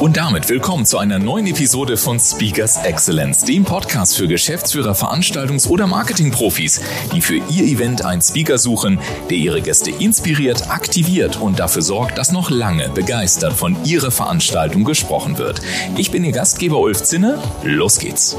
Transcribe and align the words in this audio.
Und 0.00 0.16
damit 0.16 0.48
willkommen 0.48 0.86
zu 0.86 0.96
einer 0.96 1.18
neuen 1.18 1.46
Episode 1.46 1.98
von 1.98 2.18
Speakers 2.18 2.82
Excellence, 2.84 3.44
dem 3.44 3.64
Podcast 3.64 4.16
für 4.16 4.26
Geschäftsführer, 4.28 4.92
Veranstaltungs- 4.94 5.68
oder 5.68 5.86
Marketingprofis, 5.86 6.80
die 7.12 7.20
für 7.20 7.36
ihr 7.36 7.64
Event 7.64 8.02
einen 8.02 8.22
Speaker 8.22 8.56
suchen, 8.56 8.98
der 9.28 9.36
ihre 9.36 9.60
Gäste 9.60 9.90
inspiriert, 9.90 10.70
aktiviert 10.70 11.38
und 11.38 11.60
dafür 11.60 11.82
sorgt, 11.82 12.16
dass 12.16 12.32
noch 12.32 12.48
lange 12.48 12.88
begeistert 12.88 13.52
von 13.52 13.76
ihrer 13.84 14.10
Veranstaltung 14.10 14.84
gesprochen 14.84 15.36
wird. 15.36 15.60
Ich 15.98 16.10
bin 16.10 16.24
Ihr 16.24 16.32
Gastgeber 16.32 16.78
Ulf 16.78 17.02
Zinne. 17.02 17.38
Los 17.62 17.98
geht's. 17.98 18.38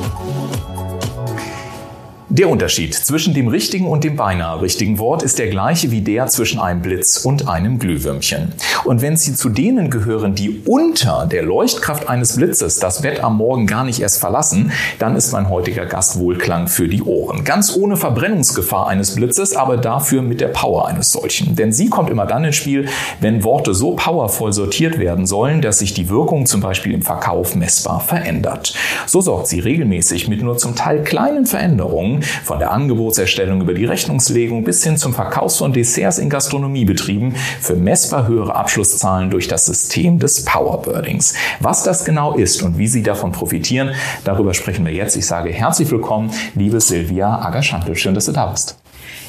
Der 2.34 2.48
Unterschied 2.48 2.96
zwischen 2.96 3.34
dem 3.34 3.50
richtigen 3.50 3.86
und 3.86 4.06
dem 4.06 4.16
beinahe 4.16 4.62
richtigen 4.62 5.00
Wort 5.00 5.22
ist 5.22 5.38
der 5.38 5.50
gleiche 5.50 5.92
wie 5.92 6.00
der 6.00 6.28
zwischen 6.28 6.62
einem 6.62 6.82
Blitz 6.82 7.18
und 7.18 7.50
einem 7.50 7.78
Glühwürmchen. 7.78 8.54
Und 8.86 9.02
wenn 9.02 9.18
Sie 9.18 9.36
zu 9.36 9.50
denen 9.50 9.90
gehören, 9.90 10.34
die 10.34 10.62
unter 10.66 11.28
der 11.30 11.44
Leuchtkraft 11.44 12.08
eines 12.08 12.38
Blitzes 12.38 12.80
das 12.80 13.02
Bett 13.02 13.22
am 13.22 13.36
Morgen 13.36 13.68
gar 13.68 13.84
nicht 13.84 14.00
erst 14.00 14.22
verlassen, 14.22 14.72
dann 14.98 15.18
ist 15.18 15.34
mein 15.34 15.50
heutiger 15.50 15.86
Gast 15.86 16.20
Wohlklang 16.20 16.70
für 16.70 16.88
die 16.88 17.04
Ohren. 17.04 17.44
Ganz 17.44 17.76
ohne 17.76 17.98
Verbrennungsgefahr 17.98 18.88
eines 18.88 19.14
Blitzes, 19.16 19.54
aber 19.54 19.76
dafür 19.76 20.22
mit 20.22 20.40
der 20.40 20.48
Power 20.48 20.88
eines 20.88 21.12
solchen. 21.12 21.58
Denn 21.58 21.74
sie 21.74 21.90
kommt 21.90 22.10
immer 22.10 22.28
dann 22.28 22.46
ins 22.46 22.56
Spiel, 22.56 22.88
wenn 23.20 23.44
Worte 23.44 23.74
so 23.74 23.98
powervoll 23.98 24.54
sortiert 24.54 24.98
werden 25.00 25.26
sollen, 25.26 25.62
dass 25.62 25.80
sich 25.80 25.94
die 25.94 26.08
Wirkung 26.08 26.46
zum 26.46 26.62
Beispiel 26.62 26.94
im 26.94 27.02
Verkauf 27.02 27.58
messbar 27.58 28.00
verändert. 28.00 28.74
So 29.06 29.20
sorgt 29.20 29.48
sie 29.48 29.60
regelmäßig 29.60 30.30
mit 30.30 30.42
nur 30.42 30.58
zum 30.58 30.78
Teil 30.78 31.04
kleinen 31.04 31.46
Veränderungen 31.46 32.21
von 32.22 32.60
der 32.60 32.72
Angebotserstellung 32.72 33.62
über 33.62 33.74
die 33.74 33.86
Rechnungslegung 33.86 34.64
bis 34.64 34.84
hin 34.84 34.98
zum 34.98 35.14
Verkaufs 35.14 35.58
von 35.58 35.74
Desserts 35.74 36.18
in 36.18 36.30
Gastronomiebetrieben 36.30 37.36
für 37.60 37.76
messbar 37.76 38.28
höhere 38.28 38.56
Abschlusszahlen 38.56 39.30
durch 39.30 39.48
das 39.48 39.66
System 39.66 40.20
des 40.20 40.46
Powerbirdings. 40.46 41.36
Was 41.60 41.84
das 41.84 42.06
genau 42.06 42.36
ist 42.36 42.62
und 42.62 42.78
wie 42.78 42.88
Sie 42.88 43.04
davon 43.04 43.32
profitieren, 43.32 43.92
darüber 44.24 44.54
sprechen 44.54 44.86
wir 44.86 44.94
jetzt. 44.94 45.16
Ich 45.16 45.26
sage 45.26 45.52
herzlich 45.52 45.90
willkommen, 45.92 46.32
liebe 46.56 46.80
Silvia 46.80 47.40
Agerschantel. 47.42 47.96
Schön, 47.96 48.14
dass 48.14 48.26
du 48.26 48.32
da 48.32 48.48
bist. 48.48 48.78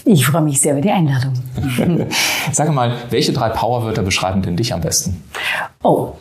Ich 0.05 0.27
freue 0.27 0.43
mich 0.43 0.61
sehr 0.61 0.73
über 0.73 0.81
die 0.81 0.91
Einladung. 0.91 1.35
Sage 2.53 2.73
mal, 2.73 2.97
welche 3.11 3.33
drei 3.33 3.51
Powerwörter 3.51 4.03
beschreiben 4.03 4.43
denn 4.43 4.57
dich 4.57 4.75
am 4.75 4.81
besten? 4.81 5.23
Oh, 5.83 6.15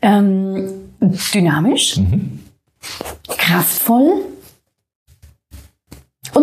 ähm, 0.00 0.68
dynamisch, 1.00 1.98
mhm. 1.98 2.40
kraftvoll 3.28 4.22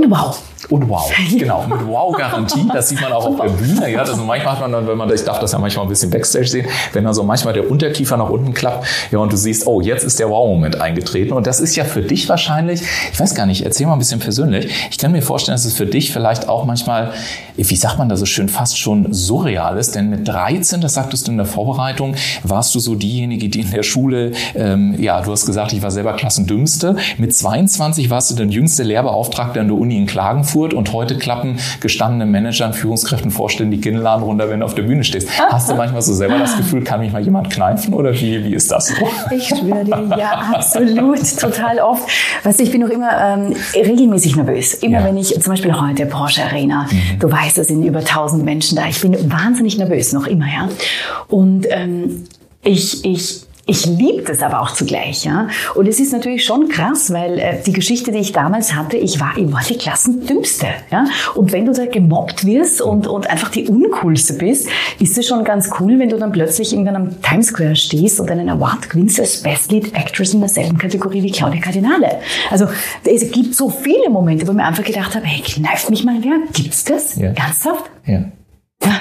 und 0.04 0.12
wow. 0.12 0.42
Und 0.68 0.90
wow, 0.90 1.12
genau, 1.38 1.66
mit 1.68 1.88
Wow-Garantie, 1.88 2.68
das 2.74 2.90
sieht 2.90 3.02
man 3.02 3.14
auch 3.14 3.26
auf 3.26 3.38
der 3.38 3.50
Bühne. 3.50 3.90
Ja, 3.90 4.04
das 4.04 4.18
manchmal 4.18 4.54
hat 4.54 4.62
man 4.62 4.72
dann, 4.72 4.88
wenn 4.88 4.98
man, 4.98 5.12
ich 5.14 5.24
darf 5.24 5.40
das 5.40 5.54
ja 5.54 5.58
manchmal 5.58 5.86
ein 5.86 5.90
bisschen 5.90 6.10
Backstage 6.10 6.48
sehen, 6.48 6.68
wenn 6.94 7.06
dann 7.06 7.14
so 7.14 7.24
manchmal 7.24 7.54
der 7.54 7.70
Unterkiefer 7.72 8.18
nach 8.18 8.30
unten 8.30 8.54
klappt, 8.54 8.86
ja, 9.12 9.20
und 9.20 9.32
du 9.32 9.38
siehst, 9.38 9.66
oh, 9.68 9.80
jetzt 9.82 10.04
ist 10.04 10.20
der 10.20 10.30
Wow-Moment 10.30 10.82
eingetreten. 10.82 11.34
Und 11.34 11.48
das 11.48 11.60
ist 11.60 11.76
ja 11.76 11.86
für 11.86 12.02
dich 12.02 12.28
wahrscheinlich, 12.28 12.82
ich 13.12 13.20
weiß 13.20 13.36
gar 13.36 13.46
nicht, 13.46 13.64
erzähl 13.64 13.88
mal 13.88 13.94
ein 13.94 14.00
bisschen 14.00 14.20
persönlich. 14.20 14.70
Ich 14.92 14.98
kann 14.98 15.12
mir 15.12 15.22
vorstellen, 15.22 15.56
dass 15.56 15.66
es 15.66 15.74
für 15.74 15.86
dich 15.86 16.12
vielleicht 16.12 16.50
auch 16.50 16.66
manchmal, 16.66 17.14
wie 17.56 17.76
sagt 17.76 17.98
man 17.98 18.10
da 18.10 18.18
so 18.18 18.26
schön, 18.26 18.50
fast 18.50 18.78
schon 18.78 19.14
surreal 19.14 19.78
ist. 19.78 19.96
Denn 19.96 20.10
mit 20.10 20.28
13, 20.28 20.82
das 20.82 20.94
sagtest 20.94 21.28
du 21.28 21.32
in 21.32 21.38
der 21.38 21.46
Vorbereitung, 21.46 22.16
warst 22.44 22.76
du 22.76 22.80
so 22.80 22.96
diejenige, 22.96 23.50
die 23.50 23.62
in 23.62 23.72
der 23.72 23.84
Schule, 23.84 24.34
ähm, 24.56 24.96
ja, 25.00 25.22
du 25.22 25.32
hast 25.32 25.46
gesagt, 25.46 25.74
ich 25.74 25.82
war 25.82 25.92
selber 25.92 26.14
Klassendümmste. 26.14 26.98
Mit 27.18 27.34
22 27.34 28.10
warst 28.10 28.32
du 28.32 28.36
der 28.36 28.48
jüngste 28.48 28.84
Lehrbeauftragte 28.84 29.60
an 29.62 29.68
der 29.68 29.78
Uni 29.78 29.98
in 29.98 30.06
Klagenfurt. 30.06 30.49
Frankfurt 30.50 30.74
und 30.74 30.94
heute 30.94 31.18
klappen 31.18 31.60
gestandene 31.80 32.26
Managern, 32.26 32.74
Führungskräften 32.74 33.30
vorstellen, 33.30 33.70
die 33.70 33.80
Kinnladen 33.80 34.24
runter, 34.24 34.50
wenn 34.50 34.62
du 34.62 34.66
auf 34.66 34.74
der 34.74 34.84
Bühne 34.84 35.04
stehst. 35.04 35.30
Hast 35.50 35.70
du 35.70 35.76
manchmal 35.76 36.02
so 36.02 36.14
selber 36.14 36.40
das 36.40 36.58
Gefühl, 36.58 36.84
kann 36.84 37.00
mich 37.00 37.12
mal 37.12 37.22
jemand 37.22 37.50
kneifen 37.52 37.94
oder 37.94 38.14
wie, 38.14 38.44
wie 38.44 38.54
ist 38.54 38.72
das 38.72 38.88
so? 38.88 38.96
Ich 39.32 39.48
schwöre 39.48 39.86
dir, 39.86 40.18
ja, 40.18 40.52
absolut, 40.54 41.20
total 41.40 41.80
oft. 41.80 42.04
Weißt 42.44 42.60
du, 42.60 42.64
ich 42.64 42.72
bin 42.72 42.82
noch 42.82 42.90
immer 42.90 43.10
ähm, 43.12 43.56
regelmäßig 43.76 44.36
nervös. 44.36 44.74
Immer 44.76 45.00
ja. 45.00 45.06
wenn 45.06 45.18
ich, 45.18 45.40
zum 45.40 45.54
Beispiel 45.54 45.80
heute 45.80 46.06
Porsche 46.06 46.44
Arena, 46.44 46.88
mhm. 46.90 47.20
du 47.20 47.32
weißt, 47.32 47.58
es 47.60 47.68
sind 47.68 47.84
über 47.84 48.00
1000 48.00 48.44
Menschen 48.44 48.76
da. 48.76 48.88
Ich 48.88 49.02
bin 49.02 49.16
wahnsinnig 49.32 49.78
nervös, 49.78 50.14
noch 50.14 50.26
immer, 50.26 50.46
ja. 50.46 50.70
Und 51.28 51.68
ähm, 51.70 52.26
ich, 52.64 53.06
ich, 53.06 53.44
ich 53.70 53.86
liebe 53.86 54.24
das 54.24 54.42
aber 54.42 54.62
auch 54.62 54.74
zugleich. 54.74 55.26
Ja? 55.26 55.48
Und 55.76 55.88
es 55.88 56.00
ist 56.00 56.12
natürlich 56.12 56.44
schon 56.44 56.70
krass, 56.70 57.14
weil 57.14 57.38
äh, 57.38 57.62
die 57.64 57.72
Geschichte, 57.72 58.12
die 58.12 58.18
ich 58.18 58.32
damals 58.32 58.74
hatte, 58.74 58.98
ich 58.98 59.20
war, 59.20 59.34
war 59.38 59.62
die 59.68 59.78
Klassendümmste. 59.78 60.68
Ja? 60.92 61.06
Und 61.36 61.52
wenn 61.52 61.66
du 61.66 61.74
da 61.74 61.86
gemobbt 61.86 62.46
wirst 62.46 62.82
und, 62.82 63.08
und 63.08 63.30
einfach 63.30 63.50
die 63.50 63.68
Uncoolste 63.68 64.34
bist, 64.34 64.68
ist 65.00 65.18
es 65.18 65.28
schon 65.28 65.44
ganz 65.44 65.70
cool, 65.80 66.00
wenn 66.00 66.10
du 66.10 66.18
dann 66.18 66.32
plötzlich 66.32 66.74
irgendwann 66.74 66.96
am 66.96 67.22
Times 67.22 67.48
Square 67.48 67.76
stehst 67.76 68.20
und 68.20 68.30
einen 68.32 68.50
Award 68.50 68.90
gewinnst 68.90 69.20
als 69.20 69.42
Best 69.42 69.72
Lead 69.72 69.94
Actress 69.96 70.34
in 70.34 70.40
derselben 70.40 70.78
Kategorie 70.78 71.24
wie 71.24 71.32
Claudia 71.32 71.62
Cardinale. 71.62 72.20
Also 72.50 72.68
es 73.04 73.32
gibt 73.32 73.56
so 73.56 73.70
viele 73.70 74.10
Momente, 74.10 74.48
wo 74.48 74.52
ich 74.52 74.58
mir 74.58 74.66
einfach 74.66 74.84
gedacht 74.84 75.16
habe, 75.16 75.26
hey, 75.26 75.42
kneift 75.42 75.90
mich 75.90 76.04
mal 76.04 76.18
wer? 76.22 76.40
Gibt's 76.54 76.84
das? 76.84 77.16
Ja. 77.16 77.30
Ernsthaft? 77.30 77.90
Ja. 78.06 78.24
ja. 78.84 79.00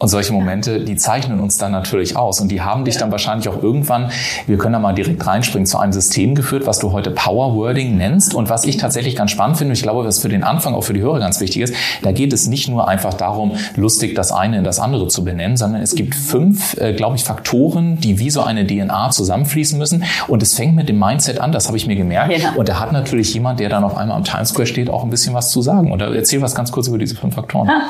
Und 0.00 0.08
solche 0.08 0.32
Momente, 0.32 0.80
die 0.80 0.96
zeichnen 0.96 1.40
uns 1.40 1.58
dann 1.58 1.72
natürlich 1.72 2.16
aus. 2.16 2.40
Und 2.40 2.48
die 2.48 2.62
haben 2.62 2.86
dich 2.86 2.96
dann 2.96 3.12
wahrscheinlich 3.12 3.50
auch 3.50 3.62
irgendwann, 3.62 4.10
wir 4.46 4.56
können 4.56 4.72
da 4.72 4.78
mal 4.78 4.94
direkt 4.94 5.26
reinspringen, 5.26 5.66
zu 5.66 5.78
einem 5.78 5.92
System 5.92 6.34
geführt, 6.34 6.66
was 6.66 6.78
du 6.78 6.92
heute 6.92 7.10
Power 7.10 7.54
Wording 7.54 7.98
nennst. 7.98 8.34
Und 8.34 8.48
was 8.48 8.64
ich 8.64 8.78
tatsächlich 8.78 9.14
ganz 9.14 9.30
spannend 9.30 9.58
finde, 9.58 9.74
ich 9.74 9.82
glaube, 9.82 10.06
was 10.06 10.18
für 10.18 10.30
den 10.30 10.42
Anfang 10.42 10.74
auch 10.74 10.84
für 10.84 10.94
die 10.94 11.02
Hörer 11.02 11.18
ganz 11.18 11.38
wichtig 11.40 11.60
ist, 11.60 11.74
da 12.00 12.12
geht 12.12 12.32
es 12.32 12.46
nicht 12.46 12.66
nur 12.66 12.88
einfach 12.88 13.12
darum, 13.12 13.52
lustig 13.76 14.14
das 14.14 14.32
eine 14.32 14.56
in 14.56 14.64
das 14.64 14.80
andere 14.80 15.08
zu 15.08 15.22
benennen, 15.22 15.58
sondern 15.58 15.82
es 15.82 15.94
gibt 15.94 16.14
fünf, 16.14 16.78
äh, 16.78 16.94
glaube 16.94 17.16
ich, 17.16 17.24
Faktoren, 17.24 18.00
die 18.00 18.18
wie 18.18 18.30
so 18.30 18.40
eine 18.40 18.66
DNA 18.66 19.10
zusammenfließen 19.10 19.78
müssen. 19.78 20.04
Und 20.28 20.42
es 20.42 20.54
fängt 20.54 20.74
mit 20.76 20.88
dem 20.88 20.98
Mindset 20.98 21.42
an, 21.42 21.52
das 21.52 21.66
habe 21.66 21.76
ich 21.76 21.86
mir 21.86 21.96
gemerkt. 21.96 22.38
Ja. 22.38 22.54
Und 22.56 22.70
da 22.70 22.80
hat 22.80 22.92
natürlich 22.92 23.34
jemand, 23.34 23.60
der 23.60 23.68
dann 23.68 23.84
auf 23.84 23.98
einmal 23.98 24.16
am 24.16 24.24
Times 24.24 24.48
Square 24.48 24.66
steht, 24.66 24.88
auch 24.88 25.04
ein 25.04 25.10
bisschen 25.10 25.34
was 25.34 25.50
zu 25.50 25.60
sagen. 25.60 25.92
Und 25.92 26.00
erzähl 26.00 26.40
was 26.40 26.54
ganz 26.54 26.72
kurz 26.72 26.88
über 26.88 26.96
diese 26.96 27.16
fünf 27.16 27.34
Faktoren. 27.34 27.68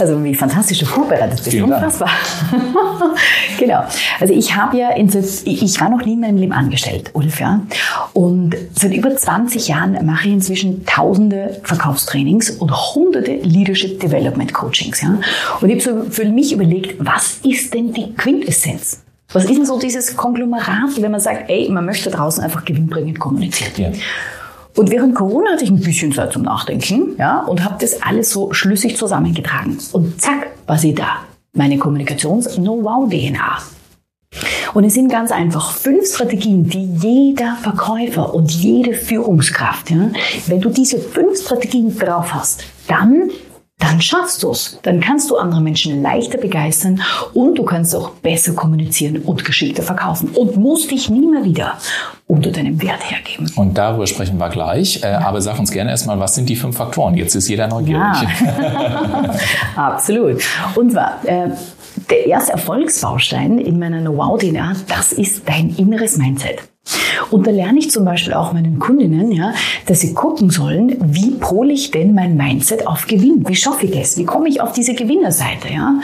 Also 0.00 0.22
wie 0.24 0.34
fantastisch 0.34 0.78
du 0.78 0.86
bist. 1.44 1.56
Vielen 1.56 1.72
Unfassbar. 1.72 2.10
genau. 3.58 3.84
Also 4.20 4.34
ich 4.34 4.56
habe 4.56 4.76
ja, 4.78 4.90
in 4.90 5.08
ich 5.44 5.80
war 5.80 5.88
noch 5.88 6.04
nie 6.04 6.14
in 6.14 6.20
meinem 6.20 6.38
Leben 6.38 6.52
angestellt, 6.52 7.10
Ulf, 7.12 7.40
ja. 7.40 7.60
Und 8.12 8.56
seit 8.74 8.92
über 8.94 9.14
20 9.14 9.68
Jahren 9.68 10.04
mache 10.04 10.28
ich 10.28 10.34
inzwischen 10.34 10.84
tausende 10.86 11.60
Verkaufstrainings 11.62 12.50
und 12.50 12.70
hunderte 12.94 13.34
Leadership 13.36 14.00
Development 14.00 14.52
Coachings, 14.52 15.00
ja. 15.02 15.18
Und 15.60 15.70
ich 15.70 15.86
habe 15.86 16.04
so 16.04 16.10
für 16.10 16.24
mich 16.24 16.52
überlegt, 16.52 16.96
was 16.98 17.38
ist 17.44 17.74
denn 17.74 17.92
die 17.92 18.14
Quintessenz? 18.14 19.02
Was 19.32 19.44
ist 19.44 19.56
denn 19.56 19.66
so 19.66 19.78
dieses 19.78 20.16
Konglomerat, 20.16 21.00
wenn 21.00 21.10
man 21.10 21.20
sagt, 21.20 21.50
ey, 21.50 21.68
man 21.68 21.84
möchte 21.84 22.10
draußen 22.10 22.42
einfach 22.42 22.64
gewinnbringend 22.64 23.18
kommunizieren? 23.18 23.72
Ja. 23.76 23.90
Und 24.76 24.90
während 24.90 25.14
Corona 25.14 25.52
hatte 25.52 25.64
ich 25.64 25.70
ein 25.70 25.80
bisschen 25.80 26.12
Zeit 26.12 26.32
zum 26.32 26.42
Nachdenken, 26.42 27.16
ja, 27.18 27.40
und 27.40 27.64
habe 27.64 27.76
das 27.80 28.02
alles 28.02 28.30
so 28.30 28.52
schlüssig 28.52 28.96
zusammengetragen. 28.96 29.78
Und 29.92 30.20
zack, 30.20 30.48
war 30.66 30.78
sie 30.78 30.94
da. 30.94 31.18
Meine 31.56 31.78
Kommunikations-Know-how-DNA. 31.78 33.58
Und 34.74 34.82
es 34.82 34.94
sind 34.94 35.08
ganz 35.08 35.30
einfach 35.30 35.70
fünf 35.70 36.12
Strategien, 36.12 36.68
die 36.68 36.84
jeder 36.96 37.54
Verkäufer 37.62 38.34
und 38.34 38.50
jede 38.50 38.92
Führungskraft, 38.92 39.92
ja, 39.92 40.10
wenn 40.48 40.60
du 40.60 40.68
diese 40.68 40.98
fünf 40.98 41.40
Strategien 41.40 41.96
drauf 41.96 42.34
hast, 42.34 42.64
dann 42.88 43.30
dann 43.78 44.00
schaffst 44.00 44.42
du 44.42 44.50
es. 44.50 44.78
Dann 44.82 45.00
kannst 45.00 45.30
du 45.30 45.36
andere 45.36 45.60
Menschen 45.60 46.00
leichter 46.00 46.38
begeistern 46.38 47.02
und 47.32 47.56
du 47.56 47.64
kannst 47.64 47.94
auch 47.94 48.10
besser 48.10 48.52
kommunizieren 48.54 49.18
und 49.18 49.44
geschickter 49.44 49.82
verkaufen 49.82 50.30
und 50.30 50.56
musst 50.56 50.90
dich 50.90 51.10
nie 51.10 51.26
mehr 51.26 51.44
wieder 51.44 51.74
unter 52.26 52.50
deinem 52.50 52.80
Wert 52.80 53.10
hergeben. 53.10 53.50
Und 53.56 53.76
darüber 53.76 54.06
sprechen 54.06 54.38
wir 54.38 54.48
gleich. 54.48 55.02
Äh, 55.02 55.12
ja. 55.12 55.20
Aber 55.20 55.40
sag 55.40 55.58
uns 55.58 55.70
gerne 55.70 55.90
erstmal, 55.90 56.18
was 56.20 56.34
sind 56.34 56.48
die 56.48 56.56
fünf 56.56 56.76
Faktoren? 56.76 57.14
Jetzt 57.14 57.34
ist 57.34 57.48
jeder 57.48 57.68
neugierig. 57.68 58.00
Ja. 58.00 59.34
Absolut. 59.76 60.42
Und 60.76 60.92
zwar, 60.92 61.24
äh, 61.24 61.50
der 62.10 62.26
erste 62.26 62.52
Erfolgsbaustein 62.52 63.58
in 63.58 63.78
meiner 63.78 64.00
Know-how-DNA, 64.00 64.74
das 64.88 65.12
ist 65.12 65.48
dein 65.48 65.74
inneres 65.76 66.16
Mindset. 66.16 66.62
Und 67.30 67.46
da 67.46 67.50
lerne 67.50 67.78
ich 67.78 67.90
zum 67.90 68.04
Beispiel 68.04 68.34
auch 68.34 68.52
meinen 68.52 68.78
Kundinnen, 68.78 69.32
ja, 69.32 69.54
dass 69.86 70.00
sie 70.00 70.14
gucken 70.14 70.50
sollen, 70.50 70.96
wie 71.04 71.32
pole 71.32 71.72
ich 71.72 71.90
denn 71.90 72.14
mein 72.14 72.36
Mindset 72.36 72.86
auf 72.86 73.06
Gewinn? 73.06 73.44
Wie 73.48 73.56
schaffe 73.56 73.86
ich 73.86 73.92
das? 73.92 74.16
Wie 74.16 74.24
komme 74.24 74.48
ich 74.48 74.60
auf 74.60 74.72
diese 74.72 74.94
Gewinnerseite? 74.94 75.68
Ja? 75.72 76.00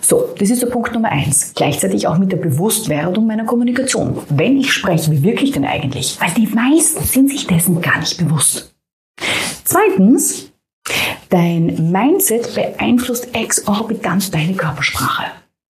So, 0.00 0.28
das 0.38 0.50
ist 0.50 0.62
der 0.62 0.68
Punkt 0.68 0.92
Nummer 0.92 1.10
eins. 1.10 1.52
Gleichzeitig 1.54 2.06
auch 2.06 2.18
mit 2.18 2.32
der 2.32 2.36
Bewusstwerdung 2.36 3.26
meiner 3.26 3.44
Kommunikation. 3.44 4.18
Wenn 4.28 4.56
ich 4.56 4.72
spreche, 4.72 5.10
wie 5.10 5.22
wirklich 5.22 5.52
denn 5.52 5.64
eigentlich? 5.64 6.18
Weil 6.20 6.32
die 6.36 6.46
meisten 6.46 7.04
sind 7.04 7.30
sich 7.30 7.46
dessen 7.46 7.80
gar 7.80 7.98
nicht 7.98 8.18
bewusst. 8.18 8.74
Zweitens, 9.64 10.52
dein 11.28 11.90
Mindset 11.90 12.54
beeinflusst 12.54 13.34
exorbitant 13.34 14.32
deine 14.34 14.54
Körpersprache. 14.54 15.24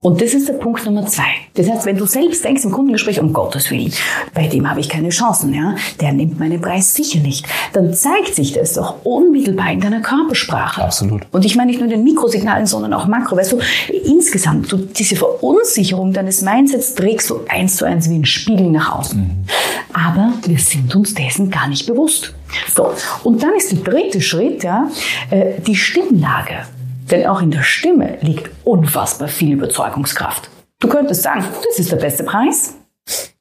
Und 0.03 0.21
das 0.21 0.35
ist 0.35 0.47
der 0.47 0.53
Punkt 0.53 0.85
Nummer 0.85 1.07
zwei. 1.07 1.23
Das 1.55 1.67
heißt, 1.67 1.87
wenn 1.87 1.97
du 1.97 2.05
selbst 2.05 2.43
denkst 2.43 2.63
im 2.65 2.71
Kundengespräch, 2.71 3.19
um 3.19 3.33
Gottes 3.33 3.71
Willen, 3.71 3.91
bei 4.35 4.45
dem 4.45 4.69
habe 4.69 4.79
ich 4.79 4.89
keine 4.89 5.09
Chancen, 5.09 5.51
ja, 5.55 5.73
der 5.99 6.13
nimmt 6.13 6.37
meinen 6.37 6.61
Preis 6.61 6.93
sicher 6.93 7.19
nicht, 7.19 7.47
dann 7.73 7.91
zeigt 7.95 8.35
sich 8.35 8.53
das 8.53 8.73
doch 8.73 9.03
unmittelbar 9.03 9.71
in 9.71 9.81
deiner 9.81 10.01
Körpersprache. 10.01 10.83
Absolut. 10.83 11.23
Und 11.31 11.45
ich 11.45 11.55
meine 11.55 11.71
nicht 11.71 11.79
nur 11.79 11.85
in 11.85 11.95
den 11.95 12.03
Mikrosignalen, 12.03 12.67
sondern 12.67 12.93
auch 12.93 13.07
Makro. 13.07 13.37
Weißt 13.37 13.53
du, 13.53 13.59
insgesamt, 14.03 14.71
du, 14.71 14.77
diese 14.77 15.15
Verunsicherung 15.15 16.13
deines 16.13 16.43
Mindsets 16.43 16.93
trägst 16.93 17.31
du 17.31 17.39
eins 17.49 17.77
zu 17.77 17.85
eins 17.85 18.07
wie 18.07 18.19
ein 18.19 18.25
Spiegel 18.25 18.69
nach 18.69 18.99
außen. 18.99 19.19
Mhm. 19.19 19.45
Aber 19.93 20.33
wir 20.45 20.59
sind 20.59 20.95
uns 20.95 21.15
dessen 21.15 21.49
gar 21.49 21.67
nicht 21.67 21.87
bewusst. 21.87 22.35
So. 22.75 22.91
Und 23.23 23.41
dann 23.41 23.55
ist 23.57 23.71
der 23.71 23.79
dritte 23.79 24.21
Schritt, 24.21 24.63
ja, 24.63 24.91
äh, 25.31 25.59
die 25.59 25.75
Stimmlage. 25.75 26.67
Denn 27.11 27.25
auch 27.25 27.41
in 27.41 27.51
der 27.51 27.63
Stimme 27.63 28.17
liegt 28.21 28.49
unfassbar 28.65 29.27
viel 29.27 29.53
Überzeugungskraft. 29.53 30.49
Du 30.79 30.87
könntest 30.89 31.23
sagen, 31.23 31.45
das 31.65 31.79
ist 31.79 31.91
der 31.91 31.97
beste 31.97 32.23
Preis. 32.23 32.75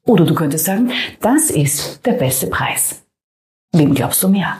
Oder 0.05 0.25
du 0.25 0.33
könntest 0.33 0.65
sagen, 0.65 0.91
das 1.21 1.49
ist 1.49 2.05
der 2.05 2.13
beste 2.13 2.47
Preis. 2.47 3.03
Wem 3.73 3.93
glaubst 3.93 4.23
du 4.23 4.29
mehr? 4.29 4.57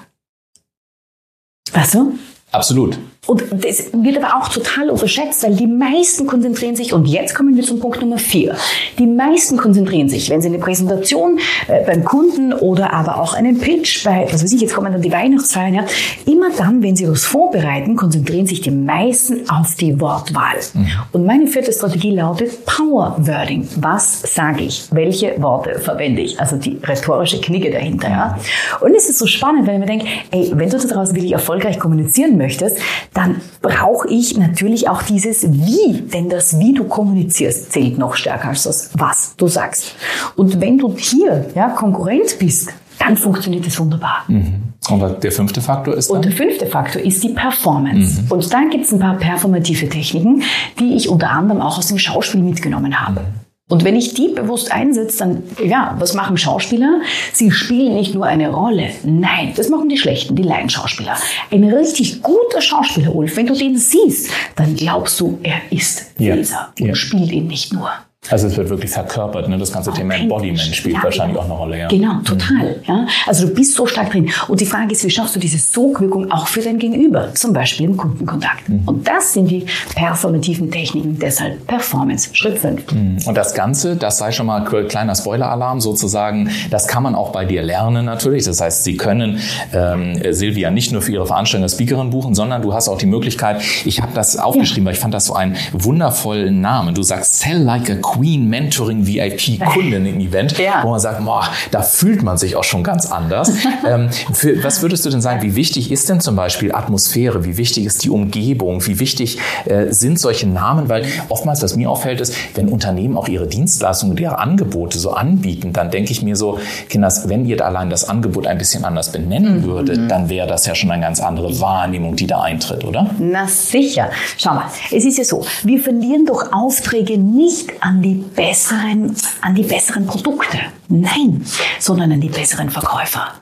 Weißt 1.71 1.95
du? 1.95 2.19
Absolut. 2.51 2.97
Und 3.27 3.43
das 3.51 3.91
wird 3.93 4.23
aber 4.23 4.37
auch 4.37 4.49
total 4.49 4.89
unterschätzt, 4.89 5.43
weil 5.43 5.55
die 5.55 5.67
meisten 5.67 6.25
konzentrieren 6.27 6.75
sich, 6.75 6.93
und 6.93 7.05
jetzt 7.05 7.35
kommen 7.35 7.55
wir 7.55 7.63
zum 7.63 7.79
Punkt 7.79 8.01
Nummer 8.01 8.17
vier. 8.17 8.55
Die 8.97 9.05
meisten 9.05 9.57
konzentrieren 9.57 10.09
sich, 10.09 10.29
wenn 10.29 10.41
sie 10.41 10.47
eine 10.47 10.59
Präsentation 10.59 11.39
äh, 11.67 11.85
beim 11.85 12.03
Kunden 12.03 12.53
oder 12.53 12.93
aber 12.93 13.19
auch 13.19 13.33
einen 13.33 13.59
Pitch 13.59 14.03
bei, 14.05 14.27
was 14.31 14.43
weiß 14.43 14.53
ich, 14.53 14.61
jetzt 14.61 14.73
kommen 14.73 14.91
dann 14.91 15.01
die 15.01 15.11
Weihnachtsfeiern, 15.11 15.73
ja, 15.73 15.85
immer 16.25 16.49
dann, 16.57 16.81
wenn 16.81 16.95
sie 16.95 17.07
was 17.09 17.25
vorbereiten, 17.25 17.95
konzentrieren 17.95 18.47
sich 18.47 18.61
die 18.61 18.71
meisten 18.71 19.49
auf 19.49 19.75
die 19.75 19.99
Wortwahl. 19.99 20.57
Mhm. 20.73 20.87
Und 21.11 21.25
meine 21.25 21.47
vierte 21.47 21.73
Strategie 21.73 22.11
lautet 22.11 22.65
Power 22.65 23.15
Wording. 23.19 23.67
Was 23.77 24.21
sage 24.21 24.63
ich? 24.63 24.87
Welche 24.91 25.41
Worte 25.41 25.79
verwende 25.79 26.21
ich? 26.21 26.39
Also 26.39 26.55
die 26.55 26.79
rhetorische 26.81 27.41
Knigge 27.41 27.71
dahinter, 27.71 28.09
ja. 28.09 28.39
Und 28.79 28.95
es 28.95 29.09
ist 29.09 29.19
so 29.19 29.27
spannend, 29.27 29.67
wenn 29.67 29.75
ich 29.75 29.79
mir 29.79 29.85
denke, 29.85 30.07
ey, 30.31 30.51
wenn 30.53 30.69
du 30.69 30.77
da 30.77 30.87
draußen 30.87 31.15
wirklich 31.15 31.33
erfolgreich 31.33 31.79
kommunizieren 31.79 32.37
möchtest, 32.37 32.77
dann 33.17 33.41
brauche 33.63 34.07
ich 34.09 34.37
natürlich 34.37 34.87
auch 34.87 35.01
dieses 35.01 35.51
Wie. 35.51 36.01
Denn 36.13 36.29
das 36.29 36.59
Wie 36.59 36.73
du 36.73 36.83
kommunizierst 36.83 37.71
zählt 37.71 37.97
noch 37.97 38.15
stärker 38.15 38.49
als 38.49 38.63
das 38.63 38.91
Was 38.93 39.35
du 39.37 39.47
sagst. 39.47 39.95
Und 40.35 40.61
wenn 40.61 40.77
du 40.77 40.95
hier 40.95 41.49
ja, 41.55 41.69
Konkurrent 41.69 42.37
bist, 42.37 42.71
dann 42.99 43.17
funktioniert 43.17 43.65
das 43.65 43.79
wunderbar. 43.79 44.23
Mhm. 44.27 44.73
Und 44.89 45.23
der 45.23 45.31
fünfte 45.31 45.61
Faktor 45.61 45.95
ist 45.95 46.09
dann? 46.09 46.17
Und 46.17 46.25
der 46.25 46.31
fünfte 46.31 46.67
Faktor 46.67 47.01
ist 47.01 47.23
die 47.23 47.29
Performance. 47.29 48.21
Mhm. 48.21 48.31
Und 48.31 48.53
da 48.53 48.61
gibt 48.69 48.85
es 48.85 48.93
ein 48.93 48.99
paar 48.99 49.17
performative 49.17 49.89
Techniken, 49.89 50.43
die 50.79 50.95
ich 50.95 51.09
unter 51.09 51.31
anderem 51.31 51.61
auch 51.61 51.79
aus 51.79 51.87
dem 51.87 51.97
Schauspiel 51.97 52.41
mitgenommen 52.41 52.99
habe. 52.99 53.21
Mhm. 53.21 53.46
Und 53.69 53.83
wenn 53.83 53.97
ich 53.97 54.13
die 54.13 54.29
bewusst 54.29 54.71
einsetze, 54.71 55.17
dann, 55.19 55.43
ja, 55.61 55.93
was 55.99 56.13
machen 56.13 56.37
Schauspieler? 56.37 57.01
Sie 57.33 57.51
spielen 57.51 57.95
nicht 57.95 58.13
nur 58.13 58.25
eine 58.25 58.49
Rolle. 58.49 58.91
Nein, 59.03 59.51
das 59.57 59.67
machen 59.67 59.89
die 59.89 59.97
Schlechten, 59.97 60.37
die 60.37 60.43
Laienschauspieler. 60.43 61.17
Ein 61.51 61.65
richtig 61.65 62.21
guter 62.21 62.61
Schauspieler, 62.61 63.13
Ulf, 63.13 63.35
wenn 63.35 63.47
du 63.47 63.53
den 63.53 63.77
siehst, 63.77 64.31
dann 64.55 64.73
glaubst 64.77 65.19
du, 65.19 65.37
er 65.43 65.59
ist 65.69 66.17
dieser 66.17 66.29
ja. 66.33 66.67
und 66.79 66.87
ja. 66.87 66.95
spielt 66.95 67.29
ihn 67.33 67.47
nicht 67.47 67.73
nur. 67.73 67.91
Also 68.29 68.47
es 68.47 68.57
wird 68.57 68.69
wirklich 68.69 68.91
verkörpert, 68.91 69.47
ne? 69.47 69.57
das 69.57 69.71
ganze 69.71 69.91
Thema 69.91 70.15
Embodiment 70.15 70.75
spielt 70.75 70.95
ja, 70.95 71.03
wahrscheinlich 71.03 71.37
genau. 71.37 71.47
auch 71.47 71.51
eine 71.51 71.59
Rolle. 71.59 71.79
Ja. 71.79 71.87
Genau, 71.87 72.13
mhm. 72.13 72.23
total. 72.25 72.57
Mhm. 72.57 72.83
Ja? 72.85 73.07
Also 73.25 73.47
du 73.47 73.53
bist 73.53 73.73
so 73.73 73.85
stark 73.85 74.11
drin. 74.11 74.29
Und 74.47 74.59
die 74.59 74.65
Frage 74.65 74.91
ist, 74.91 75.03
wie 75.03 75.09
schaffst 75.09 75.35
du 75.35 75.39
diese 75.39 75.57
Sogwirkung 75.57 76.31
auch 76.31 76.47
für 76.47 76.61
dein 76.61 76.77
Gegenüber, 76.79 77.33
zum 77.33 77.53
Beispiel 77.53 77.87
im 77.87 77.97
Kundenkontakt. 77.97 78.67
Mhm. 78.67 78.83
Und 78.85 79.07
das 79.07 79.33
sind 79.33 79.49
die 79.49 79.65
performativen 79.95 80.69
Techniken, 80.71 81.17
deshalb 81.19 81.65
Performance, 81.67 82.29
Schritt 82.33 82.57
5. 82.57 82.91
Mhm. 82.91 83.17
Und 83.25 83.35
das 83.35 83.53
Ganze, 83.53 83.95
das 83.95 84.17
sei 84.17 84.31
schon 84.31 84.45
mal 84.45 84.63
kleiner 84.63 85.15
Spoiler-Alarm 85.15 85.79
sozusagen, 85.79 86.49
das 86.69 86.87
kann 86.87 87.03
man 87.03 87.15
auch 87.15 87.31
bei 87.31 87.45
dir 87.45 87.63
lernen 87.63 88.05
natürlich. 88.05 88.45
Das 88.45 88.61
heißt, 88.61 88.83
Sie 88.83 88.97
können 88.97 89.39
ähm, 89.73 90.21
Silvia 90.31 90.71
nicht 90.71 90.91
nur 90.91 91.01
für 91.01 91.11
ihre 91.11 91.25
Veranstaltung 91.25 91.63
als 91.63 91.73
Speakerin 91.73 92.09
buchen, 92.09 92.35
sondern 92.35 92.61
du 92.61 92.73
hast 92.73 92.89
auch 92.89 92.97
die 92.97 93.05
Möglichkeit, 93.05 93.61
ich 93.85 94.01
habe 94.01 94.13
das 94.13 94.37
aufgeschrieben, 94.37 94.83
ja. 94.83 94.87
weil 94.87 94.93
ich 94.93 94.99
fand 94.99 95.13
das 95.13 95.25
so 95.25 95.33
einen 95.33 95.55
wundervollen 95.71 96.61
Namen. 96.61 96.93
Du 96.93 97.03
sagst, 97.03 97.39
sell 97.39 97.61
like 97.61 97.89
a 97.89 97.95
queen. 97.95 98.16
Queen 98.17 98.49
Mentoring 98.49 99.05
VIP 99.05 99.59
Kundinnen-Event, 99.59 100.57
ja. 100.57 100.81
wo 100.83 100.89
man 100.89 100.99
sagt, 100.99 101.23
boah, 101.23 101.43
da 101.71 101.81
fühlt 101.81 102.23
man 102.23 102.37
sich 102.37 102.55
auch 102.55 102.63
schon 102.63 102.83
ganz 102.83 103.05
anders. 103.11 103.51
ähm, 103.87 104.09
für, 104.33 104.63
was 104.63 104.81
würdest 104.81 105.05
du 105.05 105.09
denn 105.09 105.21
sagen, 105.21 105.41
wie 105.41 105.55
wichtig 105.55 105.91
ist 105.91 106.09
denn 106.09 106.19
zum 106.19 106.35
Beispiel 106.35 106.71
Atmosphäre? 106.71 107.45
Wie 107.45 107.57
wichtig 107.57 107.85
ist 107.85 108.03
die 108.03 108.09
Umgebung? 108.09 108.85
Wie 108.87 108.99
wichtig 108.99 109.39
äh, 109.65 109.91
sind 109.91 110.19
solche 110.19 110.47
Namen? 110.47 110.89
Weil 110.89 111.05
oftmals, 111.29 111.61
was 111.61 111.75
mir 111.75 111.89
auffällt, 111.89 112.21
ist, 112.21 112.33
wenn 112.55 112.69
Unternehmen 112.69 113.17
auch 113.17 113.27
ihre 113.27 113.47
Dienstleistungen 113.47 114.11
und 114.11 114.19
ihre 114.19 114.39
Angebote 114.39 114.97
so 114.97 115.11
anbieten, 115.11 115.73
dann 115.73 115.91
denke 115.91 116.11
ich 116.11 116.23
mir 116.23 116.35
so, 116.35 116.59
Kinders, 116.89 117.29
wenn 117.29 117.45
ihr 117.45 117.63
allein 117.63 117.89
das 117.89 118.09
Angebot 118.09 118.47
ein 118.47 118.57
bisschen 118.57 118.83
anders 118.83 119.11
benennen 119.11 119.61
mhm. 119.61 119.63
würdet, 119.63 120.09
dann 120.09 120.29
wäre 120.29 120.47
das 120.47 120.65
ja 120.65 120.73
schon 120.73 120.89
eine 120.89 121.03
ganz 121.03 121.19
andere 121.19 121.59
Wahrnehmung, 121.59 122.15
die 122.15 122.27
da 122.27 122.41
eintritt, 122.41 122.83
oder? 122.83 123.11
Na 123.19 123.47
sicher. 123.47 124.09
Schau 124.37 124.55
mal, 124.55 124.65
es 124.91 125.05
ist 125.05 125.17
ja 125.17 125.23
so, 125.23 125.45
wir 125.63 125.79
verlieren 125.79 126.25
doch 126.25 126.51
Aufträge 126.51 127.17
nicht 127.17 127.71
an 127.81 127.96
die 128.01 128.15
die 128.15 128.15
besseren, 128.15 129.15
an 129.41 129.55
die 129.55 129.63
besseren 129.63 130.05
Produkte. 130.05 130.59
Nein, 130.87 131.45
sondern 131.79 132.11
an 132.11 132.21
die 132.21 132.29
besseren 132.29 132.69
Verkäufer. 132.69 133.33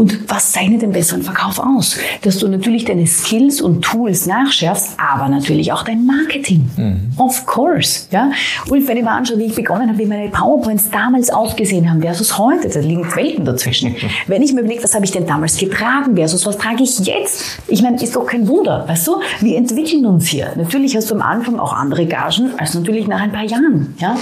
Und 0.00 0.30
was 0.30 0.52
zeichnet 0.52 0.80
den 0.80 0.92
besseren 0.92 1.22
Verkauf 1.22 1.58
aus? 1.58 1.98
Dass 2.22 2.38
du 2.38 2.48
natürlich 2.48 2.86
deine 2.86 3.06
Skills 3.06 3.60
und 3.60 3.82
Tools 3.82 4.24
nachschärfst, 4.24 4.94
aber 4.96 5.28
natürlich 5.28 5.72
auch 5.72 5.82
dein 5.82 6.06
Marketing. 6.06 6.70
Mhm. 6.74 7.12
Of 7.18 7.44
course. 7.44 8.06
Ja? 8.10 8.30
Und 8.70 8.88
wenn 8.88 8.96
ich 8.96 9.04
mir 9.04 9.10
anschaue, 9.10 9.38
wie 9.38 9.44
ich 9.44 9.54
begonnen 9.54 9.90
habe, 9.90 9.98
wie 9.98 10.06
meine 10.06 10.30
PowerPoints 10.30 10.88
damals 10.90 11.28
ausgesehen 11.28 11.90
haben 11.90 12.00
versus 12.00 12.38
heute, 12.38 12.70
da 12.70 12.80
liegen 12.80 13.14
Welten 13.14 13.44
dazwischen. 13.44 13.94
Wenn 14.26 14.40
ich 14.40 14.54
mir 14.54 14.60
überlege, 14.60 14.82
was 14.82 14.94
habe 14.94 15.04
ich 15.04 15.10
denn 15.10 15.26
damals 15.26 15.58
getragen 15.58 16.16
versus 16.16 16.46
was 16.46 16.56
trage 16.56 16.82
ich 16.82 16.98
jetzt? 17.00 17.58
Ich 17.66 17.82
meine, 17.82 18.02
ist 18.02 18.16
doch 18.16 18.24
kein 18.24 18.48
Wunder, 18.48 18.88
weißt 18.88 19.06
du? 19.06 19.20
Wir 19.40 19.58
entwickeln 19.58 20.06
uns 20.06 20.28
hier. 20.28 20.50
Natürlich 20.56 20.96
hast 20.96 21.10
du 21.10 21.14
am 21.14 21.20
Anfang 21.20 21.58
auch 21.58 21.74
andere 21.74 22.06
Gagen 22.06 22.54
als 22.56 22.72
natürlich 22.72 23.06
nach 23.06 23.20
ein 23.20 23.32
paar 23.32 23.44
Jahren. 23.44 23.94
Ja? 23.98 24.16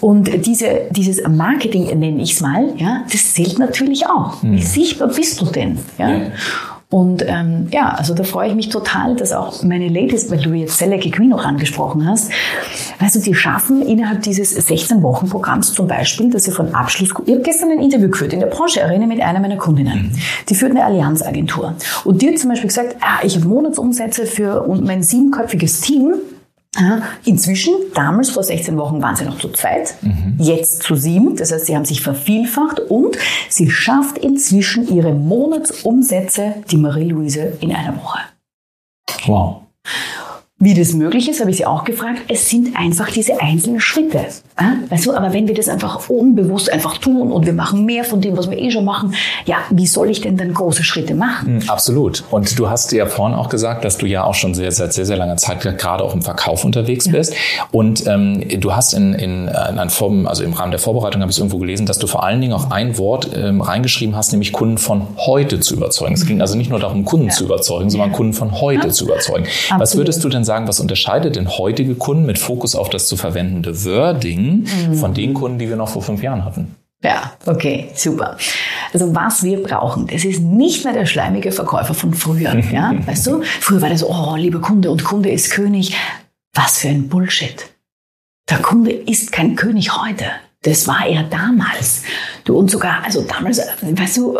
Und 0.00 0.46
diese, 0.46 0.82
dieses 0.90 1.22
Marketing 1.28 1.86
nenne 1.98 2.22
ich 2.22 2.32
es 2.32 2.40
mal, 2.40 2.72
ja, 2.76 3.04
das 3.10 3.34
zählt 3.34 3.58
natürlich 3.58 4.06
auch. 4.06 4.42
Mhm. 4.42 4.52
Wie 4.52 4.62
sichtbar 4.62 5.08
bist 5.08 5.40
du 5.40 5.46
denn? 5.46 5.78
Ja? 5.98 6.10
ja. 6.10 6.20
Und 6.90 7.24
ähm, 7.24 7.68
ja, 7.70 7.90
also 7.90 8.14
da 8.14 8.24
freue 8.24 8.48
ich 8.48 8.56
mich 8.56 8.68
total, 8.68 9.14
dass 9.14 9.32
auch 9.32 9.62
meine 9.62 9.86
Ladies, 9.88 10.28
weil 10.28 10.38
du 10.38 10.52
jetzt 10.54 10.76
Select 10.76 11.06
auch 11.32 11.44
angesprochen 11.44 12.04
hast, 12.04 12.32
weißt 12.98 13.14
du, 13.14 13.20
die 13.20 13.32
schaffen 13.32 13.80
innerhalb 13.82 14.22
dieses 14.22 14.58
16-Wochen-Programms 14.68 15.72
zum 15.72 15.86
Beispiel, 15.86 16.30
dass 16.30 16.44
sie 16.44 16.50
von 16.50 16.74
Abschluss, 16.74 17.10
ich 17.26 17.32
habe 17.32 17.42
gestern 17.42 17.70
ein 17.70 17.78
Interview 17.78 18.08
geführt 18.08 18.32
in 18.32 18.40
der 18.40 18.48
Branche-Arena 18.48 19.06
mit 19.06 19.20
einer 19.20 19.38
meiner 19.38 19.56
Kundinnen. 19.56 20.10
Mhm. 20.10 20.12
Die 20.48 20.54
führt 20.56 20.72
eine 20.72 20.84
Allianzagentur. 20.84 21.74
Und 22.02 22.22
die 22.22 22.28
hat 22.28 22.40
zum 22.40 22.50
Beispiel 22.50 22.68
gesagt, 22.68 22.96
ah, 23.00 23.20
ich 23.22 23.36
habe 23.36 23.46
Monatsumsätze 23.46 24.26
für 24.26 24.66
mein 24.82 25.04
siebenköpfiges 25.04 25.82
Team 25.82 26.14
Inzwischen, 27.24 27.74
damals 27.94 28.30
vor 28.30 28.44
16 28.44 28.76
Wochen 28.76 29.02
waren 29.02 29.16
sie 29.16 29.24
noch 29.24 29.38
zu 29.38 29.48
zweit, 29.48 29.94
mhm. 30.02 30.36
jetzt 30.38 30.84
zu 30.84 30.94
sieben. 30.94 31.34
Das 31.36 31.50
heißt, 31.50 31.66
sie 31.66 31.74
haben 31.74 31.84
sich 31.84 32.00
vervielfacht 32.00 32.78
und 32.78 33.18
sie 33.48 33.70
schafft 33.70 34.18
inzwischen 34.18 34.88
ihre 34.88 35.12
Monatsumsätze, 35.12 36.54
die 36.70 36.76
Marie-Louise, 36.76 37.54
in 37.60 37.74
einer 37.74 37.96
Woche. 37.96 38.20
Wow. 39.26 39.62
Wie 40.62 40.74
das 40.74 40.92
möglich 40.92 41.26
ist, 41.26 41.40
habe 41.40 41.50
ich 41.50 41.56
sie 41.56 41.64
auch 41.64 41.84
gefragt. 41.84 42.20
Es 42.28 42.50
sind 42.50 42.76
einfach 42.76 43.10
diese 43.10 43.40
einzelnen 43.40 43.80
Schritte. 43.80 44.26
Weißt 44.90 45.06
du, 45.06 45.14
aber 45.14 45.32
wenn 45.32 45.48
wir 45.48 45.54
das 45.54 45.70
einfach 45.70 46.10
unbewusst 46.10 46.70
einfach 46.70 46.98
tun 46.98 47.32
und 47.32 47.46
wir 47.46 47.54
machen 47.54 47.86
mehr 47.86 48.04
von 48.04 48.20
dem, 48.20 48.36
was 48.36 48.50
wir 48.50 48.58
eh 48.58 48.70
schon 48.70 48.84
machen, 48.84 49.14
ja, 49.46 49.56
wie 49.70 49.86
soll 49.86 50.10
ich 50.10 50.20
denn 50.20 50.36
dann 50.36 50.52
große 50.52 50.84
Schritte 50.84 51.14
machen? 51.14 51.62
Hm, 51.62 51.70
absolut. 51.70 52.24
Und 52.30 52.58
du 52.58 52.68
hast 52.68 52.92
ja 52.92 53.06
vorhin 53.06 53.34
auch 53.38 53.48
gesagt, 53.48 53.86
dass 53.86 53.96
du 53.96 54.04
ja 54.04 54.24
auch 54.24 54.34
schon 54.34 54.52
sehr, 54.52 54.70
seit 54.70 54.92
sehr, 54.92 55.06
sehr 55.06 55.16
langer 55.16 55.38
Zeit 55.38 55.62
gerade 55.62 56.04
auch 56.04 56.12
im 56.12 56.20
Verkauf 56.20 56.62
unterwegs 56.62 57.06
ja. 57.06 57.12
bist. 57.12 57.34
Und 57.72 58.06
ähm, 58.06 58.44
du 58.60 58.76
hast 58.76 58.92
in, 58.92 59.14
in, 59.14 59.48
in 59.48 59.90
Form, 59.90 60.26
also 60.26 60.44
im 60.44 60.52
Rahmen 60.52 60.72
der 60.72 60.80
Vorbereitung 60.80 61.22
habe 61.22 61.30
ich 61.30 61.36
es 61.36 61.38
irgendwo 61.38 61.56
gelesen, 61.56 61.86
dass 61.86 61.98
du 61.98 62.06
vor 62.06 62.22
allen 62.22 62.42
Dingen 62.42 62.52
auch 62.52 62.70
ein 62.70 62.98
Wort 62.98 63.30
ähm, 63.34 63.62
reingeschrieben 63.62 64.14
hast, 64.14 64.32
nämlich 64.32 64.52
Kunden 64.52 64.76
von 64.76 65.06
heute 65.16 65.60
zu 65.60 65.74
überzeugen. 65.74 66.12
Es 66.12 66.26
ging 66.26 66.42
also 66.42 66.54
nicht 66.54 66.68
nur 66.68 66.80
darum, 66.80 67.06
Kunden 67.06 67.28
ja. 67.28 67.32
zu 67.32 67.44
überzeugen, 67.44 67.88
sondern 67.88 68.10
ja. 68.10 68.16
Kunden 68.16 68.34
von 68.34 68.60
heute 68.60 68.90
zu 68.90 69.06
überzeugen. 69.06 69.46
Absolut. 69.46 69.80
Was 69.80 69.96
würdest 69.96 70.22
du 70.22 70.28
denn 70.28 70.44
sagen, 70.44 70.49
was 70.68 70.80
unterscheidet 70.80 71.36
denn 71.36 71.48
heutige 71.48 71.94
Kunden 71.94 72.26
mit 72.26 72.38
Fokus 72.38 72.74
auf 72.74 72.90
das 72.90 73.06
zu 73.06 73.16
verwendende 73.16 73.84
Wording 73.84 74.66
mhm. 74.88 74.94
von 74.94 75.14
den 75.14 75.34
Kunden, 75.34 75.58
die 75.58 75.68
wir 75.68 75.76
noch 75.76 75.88
vor 75.88 76.02
fünf 76.02 76.22
Jahren 76.22 76.44
hatten? 76.44 76.74
Ja, 77.02 77.32
okay, 77.46 77.90
super. 77.94 78.36
Also 78.92 79.14
was 79.14 79.42
wir 79.42 79.62
brauchen, 79.62 80.06
das 80.06 80.24
ist 80.24 80.40
nicht 80.40 80.84
mehr 80.84 80.92
der 80.92 81.06
schleimige 81.06 81.50
Verkäufer 81.50 81.94
von 81.94 82.12
früher. 82.14 82.54
Ja, 82.72 82.92
weißt 83.06 83.26
du? 83.26 83.42
Früher 83.42 83.80
war 83.80 83.88
das, 83.88 84.04
oh, 84.04 84.36
lieber 84.36 84.60
Kunde 84.60 84.90
und 84.90 85.02
Kunde 85.02 85.30
ist 85.30 85.50
König. 85.50 85.96
Was 86.54 86.78
für 86.78 86.88
ein 86.88 87.08
Bullshit. 87.08 87.66
Der 88.50 88.58
Kunde 88.58 88.92
ist 88.92 89.32
kein 89.32 89.56
König 89.56 89.96
heute. 89.96 90.24
Das 90.62 90.86
war 90.86 91.06
er 91.06 91.22
damals. 91.22 92.02
Du 92.44 92.56
und 92.56 92.70
sogar, 92.70 93.02
also 93.04 93.22
damals, 93.22 93.60
weißt 93.82 94.16
du, 94.16 94.36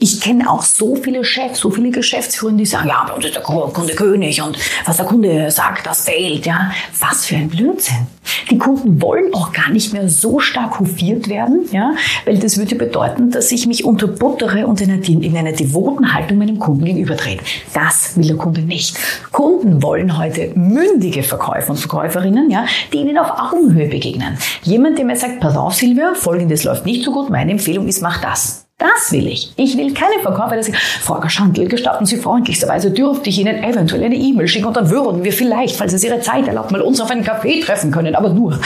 ich 0.00 0.20
kenne 0.20 0.50
auch 0.50 0.62
so 0.62 0.96
viele 0.96 1.24
Chefs, 1.24 1.60
so 1.60 1.70
viele 1.70 1.90
Geschäftsführer, 1.90 2.52
die 2.52 2.66
sagen, 2.66 2.88
ja, 2.88 3.04
bei 3.06 3.14
uns 3.14 3.24
ist 3.24 3.36
der 3.36 3.42
Kunde 3.42 3.94
König 3.94 4.42
und 4.42 4.58
was 4.84 4.96
der 4.96 5.06
Kunde 5.06 5.50
sagt, 5.50 5.86
das 5.86 6.04
zählt, 6.04 6.44
ja. 6.46 6.72
Was 6.98 7.26
für 7.26 7.36
ein 7.36 7.48
Blödsinn. 7.48 8.06
Die 8.50 8.58
Kunden 8.58 9.00
wollen 9.00 9.32
auch 9.34 9.52
gar 9.52 9.70
nicht 9.70 9.92
mehr 9.92 10.08
so 10.08 10.38
stark 10.40 10.80
hofiert 10.80 11.28
werden, 11.28 11.68
ja, 11.70 11.92
weil 12.24 12.38
das 12.38 12.58
würde 12.58 12.74
bedeuten, 12.74 13.30
dass 13.30 13.52
ich 13.52 13.66
mich 13.66 13.84
unterbuttere 13.84 14.66
und 14.66 14.80
in 14.80 14.90
einer, 14.90 15.04
in 15.08 15.36
einer 15.36 15.52
devoten 15.52 16.12
Haltung 16.12 16.38
meinem 16.38 16.58
Kunden 16.58 16.84
gegenüberdrehe. 16.84 17.38
Das 17.72 18.16
will 18.16 18.26
der 18.26 18.36
Kunde 18.36 18.62
nicht. 18.62 18.96
Kunden 19.30 19.82
wollen 19.82 20.18
heute 20.18 20.50
mündige 20.54 21.22
Verkäufer 21.22 21.70
und 21.70 21.78
Verkäuferinnen, 21.78 22.50
ja, 22.50 22.66
die 22.92 22.98
ihnen 22.98 23.18
auf 23.18 23.30
Augenhöhe 23.30 23.88
begegnen. 23.88 24.36
Jemand, 24.62 24.98
der 24.98 25.04
mir 25.04 25.16
sagt, 25.16 25.40
pass 25.40 25.56
auf, 25.56 25.74
Silvia, 25.74 26.14
folgendes 26.14 26.64
läuft 26.64 26.86
nicht 26.86 27.01
so 27.02 27.12
gut, 27.12 27.30
meine 27.30 27.52
Empfehlung 27.52 27.88
ist, 27.88 28.02
mach 28.02 28.20
das. 28.20 28.66
Das 28.78 29.12
will 29.12 29.28
ich. 29.28 29.52
Ich 29.56 29.76
will 29.76 29.94
keine 29.94 30.20
Verkäufer, 30.22 30.54
der 30.54 30.64
sagt, 30.64 30.76
Frau 30.76 31.20
Gaschandl, 31.20 31.68
gestatten 31.68 32.04
Sie 32.04 32.16
freundlichsterweise, 32.16 32.90
dürfte 32.90 33.28
ich 33.28 33.38
Ihnen 33.38 33.62
eventuell 33.62 34.02
eine 34.02 34.16
E-Mail 34.16 34.48
schicken 34.48 34.66
und 34.66 34.76
dann 34.76 34.90
würden 34.90 35.22
wir 35.22 35.32
vielleicht, 35.32 35.76
falls 35.76 35.92
es 35.92 36.02
Ihre 36.02 36.20
Zeit 36.20 36.48
erlaubt, 36.48 36.72
mal 36.72 36.80
uns 36.80 37.00
auf 37.00 37.10
einen 37.10 37.24
Café 37.24 37.64
treffen 37.64 37.92
können, 37.92 38.16
aber 38.16 38.30
nur, 38.30 38.58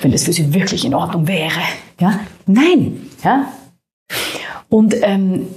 wenn 0.00 0.12
das 0.12 0.22
für 0.22 0.32
Sie 0.32 0.54
wirklich 0.54 0.84
in 0.84 0.94
Ordnung 0.94 1.26
wäre. 1.26 1.60
Ja? 1.98 2.20
Nein. 2.46 3.10
Ja? 3.24 3.46
Und 4.68 4.94
ähm, 5.02 5.48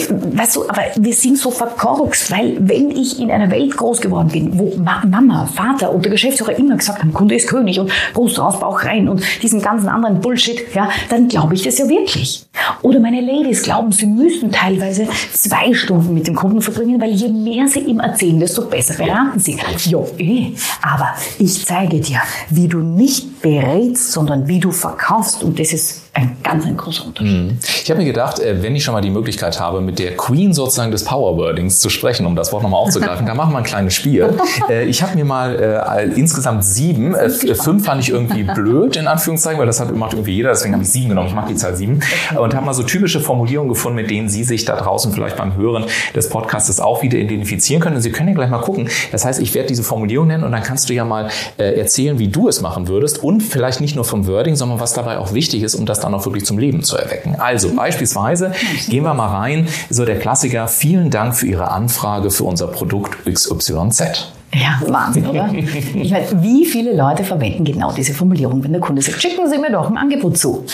Weißt 0.00 0.56
du, 0.56 0.68
aber 0.68 0.82
wir 0.96 1.14
sind 1.14 1.38
so 1.38 1.50
verkorkst, 1.50 2.30
weil 2.30 2.56
wenn 2.60 2.90
ich 2.90 3.20
in 3.20 3.30
einer 3.30 3.50
Welt 3.50 3.76
groß 3.76 4.00
geworden 4.00 4.28
bin, 4.28 4.58
wo 4.58 4.74
Mama, 4.76 5.46
Vater 5.46 5.92
und 5.92 6.04
der 6.04 6.12
Geschäftsführer 6.12 6.58
immer 6.58 6.76
gesagt 6.76 7.00
haben, 7.00 7.12
Kunde 7.12 7.34
ist 7.34 7.48
König 7.48 7.78
und 7.78 7.90
Brust 8.12 8.38
raus, 8.38 8.58
Bauch 8.60 8.84
rein 8.84 9.08
und 9.08 9.22
diesen 9.42 9.62
ganzen 9.62 9.88
anderen 9.88 10.20
Bullshit, 10.20 10.74
ja, 10.74 10.88
dann 11.08 11.28
glaube 11.28 11.54
ich 11.54 11.62
das 11.62 11.78
ja 11.78 11.88
wirklich. 11.88 12.44
Oder 12.82 13.00
meine 13.00 13.20
Ladies 13.20 13.62
glauben, 13.62 13.92
sie 13.92 14.06
müssen 14.06 14.52
teilweise 14.52 15.08
zwei 15.32 15.72
Stunden 15.74 16.14
mit 16.14 16.26
dem 16.26 16.34
Kunden 16.34 16.60
verbringen, 16.60 17.00
weil 17.00 17.12
je 17.12 17.28
mehr 17.28 17.66
sie 17.68 17.80
ihm 17.80 18.00
erzählen, 18.00 18.40
desto 18.40 18.62
besser 18.62 18.94
beraten 18.94 19.38
sie. 19.38 19.58
Ja, 19.86 20.00
eh. 20.18 20.52
Aber 20.82 21.14
ich 21.38 21.64
zeige 21.64 22.00
dir, 22.00 22.20
wie 22.50 22.68
du 22.68 22.78
nicht 22.78 23.33
berätst, 23.44 24.12
sondern 24.12 24.48
wie 24.48 24.58
du 24.58 24.72
verkaufst 24.72 25.42
und 25.42 25.60
das 25.60 25.74
ist 25.74 26.04
ein 26.14 26.36
ganz 26.42 26.64
ein 26.64 26.76
großer 26.76 27.06
Unterschied. 27.06 27.42
Mhm. 27.42 27.58
Ich 27.82 27.90
habe 27.90 27.98
mir 27.98 28.06
gedacht, 28.06 28.38
äh, 28.38 28.62
wenn 28.62 28.74
ich 28.74 28.84
schon 28.84 28.94
mal 28.94 29.00
die 29.00 29.10
Möglichkeit 29.10 29.60
habe, 29.60 29.80
mit 29.80 29.98
der 29.98 30.16
Queen 30.16 30.54
sozusagen 30.54 30.92
des 30.92 31.04
Powerwordings 31.04 31.80
zu 31.80 31.90
sprechen, 31.90 32.24
um 32.24 32.36
das 32.36 32.52
Wort 32.52 32.62
nochmal 32.62 32.80
aufzugreifen, 32.80 33.26
da 33.26 33.34
machen 33.34 33.52
wir 33.52 33.58
ein 33.58 33.64
kleines 33.64 33.94
Spiel. 33.94 34.32
Äh, 34.70 34.84
ich 34.84 35.02
habe 35.02 35.16
mir 35.16 35.24
mal 35.24 35.56
äh, 35.56 36.04
insgesamt 36.18 36.64
sieben, 36.64 37.14
fünf 37.54 37.84
fand 37.84 38.00
ich 38.00 38.10
irgendwie 38.10 38.44
blöd, 38.44 38.96
in 38.96 39.08
Anführungszeichen, 39.08 39.58
weil 39.58 39.66
das 39.66 39.80
hat, 39.80 39.94
macht 39.94 40.14
irgendwie 40.14 40.36
jeder, 40.36 40.50
deswegen 40.50 40.72
habe 40.72 40.84
ich 40.84 40.90
sieben 40.90 41.10
genommen. 41.10 41.28
Ich 41.28 41.34
mag 41.34 41.48
die 41.48 41.56
Zahl 41.56 41.76
sieben. 41.76 42.00
Und 42.38 42.54
habe 42.54 42.64
mal 42.64 42.74
so 42.74 42.84
typische 42.84 43.20
Formulierungen 43.20 43.68
gefunden, 43.68 43.96
mit 43.96 44.08
denen 44.08 44.28
Sie 44.28 44.44
sich 44.44 44.64
da 44.64 44.76
draußen 44.76 45.12
vielleicht 45.12 45.36
beim 45.36 45.56
Hören 45.56 45.84
des 46.14 46.30
Podcasts 46.30 46.80
auch 46.80 47.02
wieder 47.02 47.18
identifizieren 47.18 47.82
können. 47.82 47.96
Und 47.96 48.02
Sie 48.02 48.12
können 48.12 48.28
ja 48.28 48.34
gleich 48.34 48.50
mal 48.50 48.60
gucken. 48.60 48.88
Das 49.10 49.24
heißt, 49.24 49.42
ich 49.42 49.52
werde 49.54 49.68
diese 49.68 49.82
Formulierung 49.82 50.28
nennen 50.28 50.44
und 50.44 50.52
dann 50.52 50.62
kannst 50.62 50.88
du 50.88 50.94
ja 50.94 51.04
mal 51.04 51.28
äh, 51.58 51.78
erzählen, 51.78 52.18
wie 52.18 52.28
du 52.28 52.48
es 52.48 52.60
machen 52.60 52.88
würdest 52.88 53.22
und 53.22 53.33
vielleicht 53.40 53.80
nicht 53.80 53.96
nur 53.96 54.04
vom 54.04 54.26
Wording, 54.26 54.56
sondern 54.56 54.80
was 54.80 54.92
dabei 54.92 55.18
auch 55.18 55.32
wichtig 55.32 55.62
ist, 55.62 55.74
um 55.74 55.86
das 55.86 56.00
dann 56.00 56.14
auch 56.14 56.24
wirklich 56.24 56.44
zum 56.44 56.58
Leben 56.58 56.82
zu 56.82 56.96
erwecken. 56.96 57.36
Also 57.38 57.74
beispielsweise 57.74 58.52
gehen 58.88 59.04
wir 59.04 59.14
mal 59.14 59.28
rein, 59.28 59.68
so 59.90 60.04
der 60.04 60.18
Klassiker, 60.18 60.68
vielen 60.68 61.10
Dank 61.10 61.34
für 61.34 61.46
Ihre 61.46 61.70
Anfrage 61.70 62.30
für 62.30 62.44
unser 62.44 62.68
Produkt 62.68 63.24
XYZ. 63.24 64.32
Ja, 64.52 64.80
Wahnsinn, 64.86 65.26
oder? 65.26 65.50
Ich 65.52 66.10
meine, 66.10 66.42
wie 66.42 66.64
viele 66.64 66.94
Leute 66.94 67.24
verwenden 67.24 67.64
genau 67.64 67.92
diese 67.92 68.14
Formulierung, 68.14 68.62
wenn 68.62 68.72
der 68.72 68.80
Kunde 68.80 69.02
sagt, 69.02 69.20
schicken 69.20 69.48
Sie 69.50 69.58
mir 69.58 69.72
doch 69.72 69.90
ein 69.90 69.96
Angebot 69.96 70.38
zu. 70.38 70.64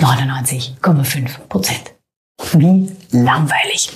99,5 0.00 1.48
Prozent. 1.48 1.95
Wie 2.54 2.88
langweilig. 3.12 3.90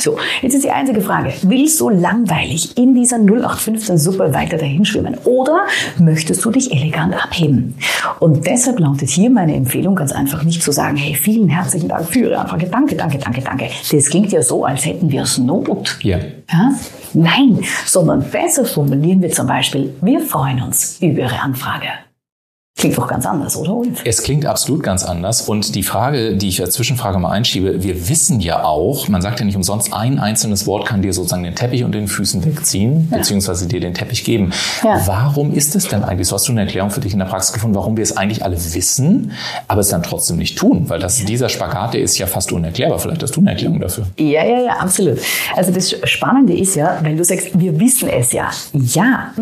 So, 0.00 0.16
jetzt 0.42 0.54
ist 0.54 0.64
die 0.64 0.70
einzige 0.70 1.00
Frage. 1.00 1.32
Willst 1.42 1.80
du 1.80 1.88
langweilig 1.88 2.76
in 2.76 2.94
dieser 2.94 3.18
0815 3.18 3.98
Suppe 3.98 4.32
weiter 4.34 4.56
dahin 4.56 4.84
schwimmen 4.84 5.16
oder 5.24 5.66
möchtest 5.98 6.44
du 6.44 6.50
dich 6.50 6.72
elegant 6.72 7.14
abheben? 7.14 7.74
Und 8.20 8.46
deshalb 8.46 8.80
lautet 8.80 9.10
hier 9.10 9.30
meine 9.30 9.54
Empfehlung 9.54 9.94
ganz 9.94 10.12
einfach 10.12 10.42
nicht 10.42 10.62
zu 10.62 10.72
sagen, 10.72 10.96
hey, 10.96 11.14
vielen 11.14 11.48
herzlichen 11.48 11.88
Dank 11.88 12.06
für 12.08 12.20
Ihre 12.20 12.38
Anfrage. 12.38 12.66
Danke, 12.66 12.96
danke, 12.96 13.18
danke, 13.18 13.40
danke. 13.40 13.68
Das 13.90 14.06
klingt 14.06 14.32
ja 14.32 14.42
so, 14.42 14.64
als 14.64 14.84
hätten 14.84 15.10
wir 15.10 15.22
es 15.22 15.38
Not. 15.38 15.98
Ja. 16.02 16.18
ja. 16.18 16.72
Nein, 17.12 17.60
sondern 17.86 18.22
besser 18.30 18.64
formulieren 18.64 19.22
wir 19.22 19.30
zum 19.30 19.46
Beispiel, 19.46 19.94
wir 20.00 20.20
freuen 20.20 20.62
uns 20.62 20.98
über 21.00 21.22
Ihre 21.22 21.40
Anfrage. 21.40 21.88
Klingt 22.76 22.98
doch 22.98 23.06
ganz 23.06 23.24
anders, 23.24 23.56
oder 23.56 23.72
Ulf? 23.72 24.02
Es 24.04 24.22
klingt 24.24 24.46
absolut 24.46 24.82
ganz 24.82 25.04
anders. 25.04 25.42
Und 25.42 25.76
die 25.76 25.84
Frage, 25.84 26.36
die 26.36 26.48
ich 26.48 26.60
als 26.60 26.74
Zwischenfrage 26.74 27.20
mal 27.20 27.30
einschiebe, 27.30 27.84
wir 27.84 28.08
wissen 28.08 28.40
ja 28.40 28.64
auch, 28.64 29.06
man 29.08 29.22
sagt 29.22 29.38
ja 29.38 29.46
nicht 29.46 29.54
umsonst, 29.54 29.94
ein 29.94 30.18
einzelnes 30.18 30.66
Wort 30.66 30.84
kann 30.84 31.00
dir 31.00 31.12
sozusagen 31.12 31.44
den 31.44 31.54
Teppich 31.54 31.84
unter 31.84 31.98
den 31.98 32.08
Füßen 32.08 32.44
wegziehen, 32.44 33.08
ja. 33.12 33.18
beziehungsweise 33.18 33.68
dir 33.68 33.78
den 33.78 33.94
Teppich 33.94 34.24
geben. 34.24 34.52
Ja. 34.82 35.00
Warum 35.06 35.54
ist 35.54 35.76
es 35.76 35.86
denn 35.86 36.02
eigentlich, 36.02 36.26
so 36.26 36.34
hast 36.34 36.48
du 36.48 36.52
eine 36.52 36.62
Erklärung 36.62 36.90
für 36.90 37.00
dich 37.00 37.12
in 37.12 37.20
der 37.20 37.26
Praxis 37.26 37.52
gefunden, 37.52 37.76
warum 37.76 37.96
wir 37.96 38.02
es 38.02 38.16
eigentlich 38.16 38.44
alle 38.44 38.56
wissen, 38.56 39.30
aber 39.68 39.80
es 39.80 39.88
dann 39.88 40.02
trotzdem 40.02 40.36
nicht 40.36 40.58
tun? 40.58 40.88
Weil 40.88 40.98
das, 40.98 41.24
dieser 41.24 41.48
Spagat, 41.48 41.94
der 41.94 42.02
ist 42.02 42.18
ja 42.18 42.26
fast 42.26 42.50
unerklärbar. 42.50 42.98
Vielleicht 42.98 43.22
hast 43.22 43.36
du 43.36 43.40
eine 43.40 43.50
Erklärung 43.50 43.78
dafür. 43.78 44.08
Ja, 44.18 44.44
ja, 44.44 44.60
ja, 44.60 44.72
absolut. 44.72 45.20
Also 45.54 45.70
das 45.70 45.94
Spannende 46.04 46.52
ist 46.52 46.74
ja, 46.74 46.98
wenn 47.02 47.16
du 47.16 47.24
sagst, 47.24 47.58
wir 47.58 47.78
wissen 47.78 48.08
es 48.08 48.32
ja. 48.32 48.50
Ja, 48.72 49.32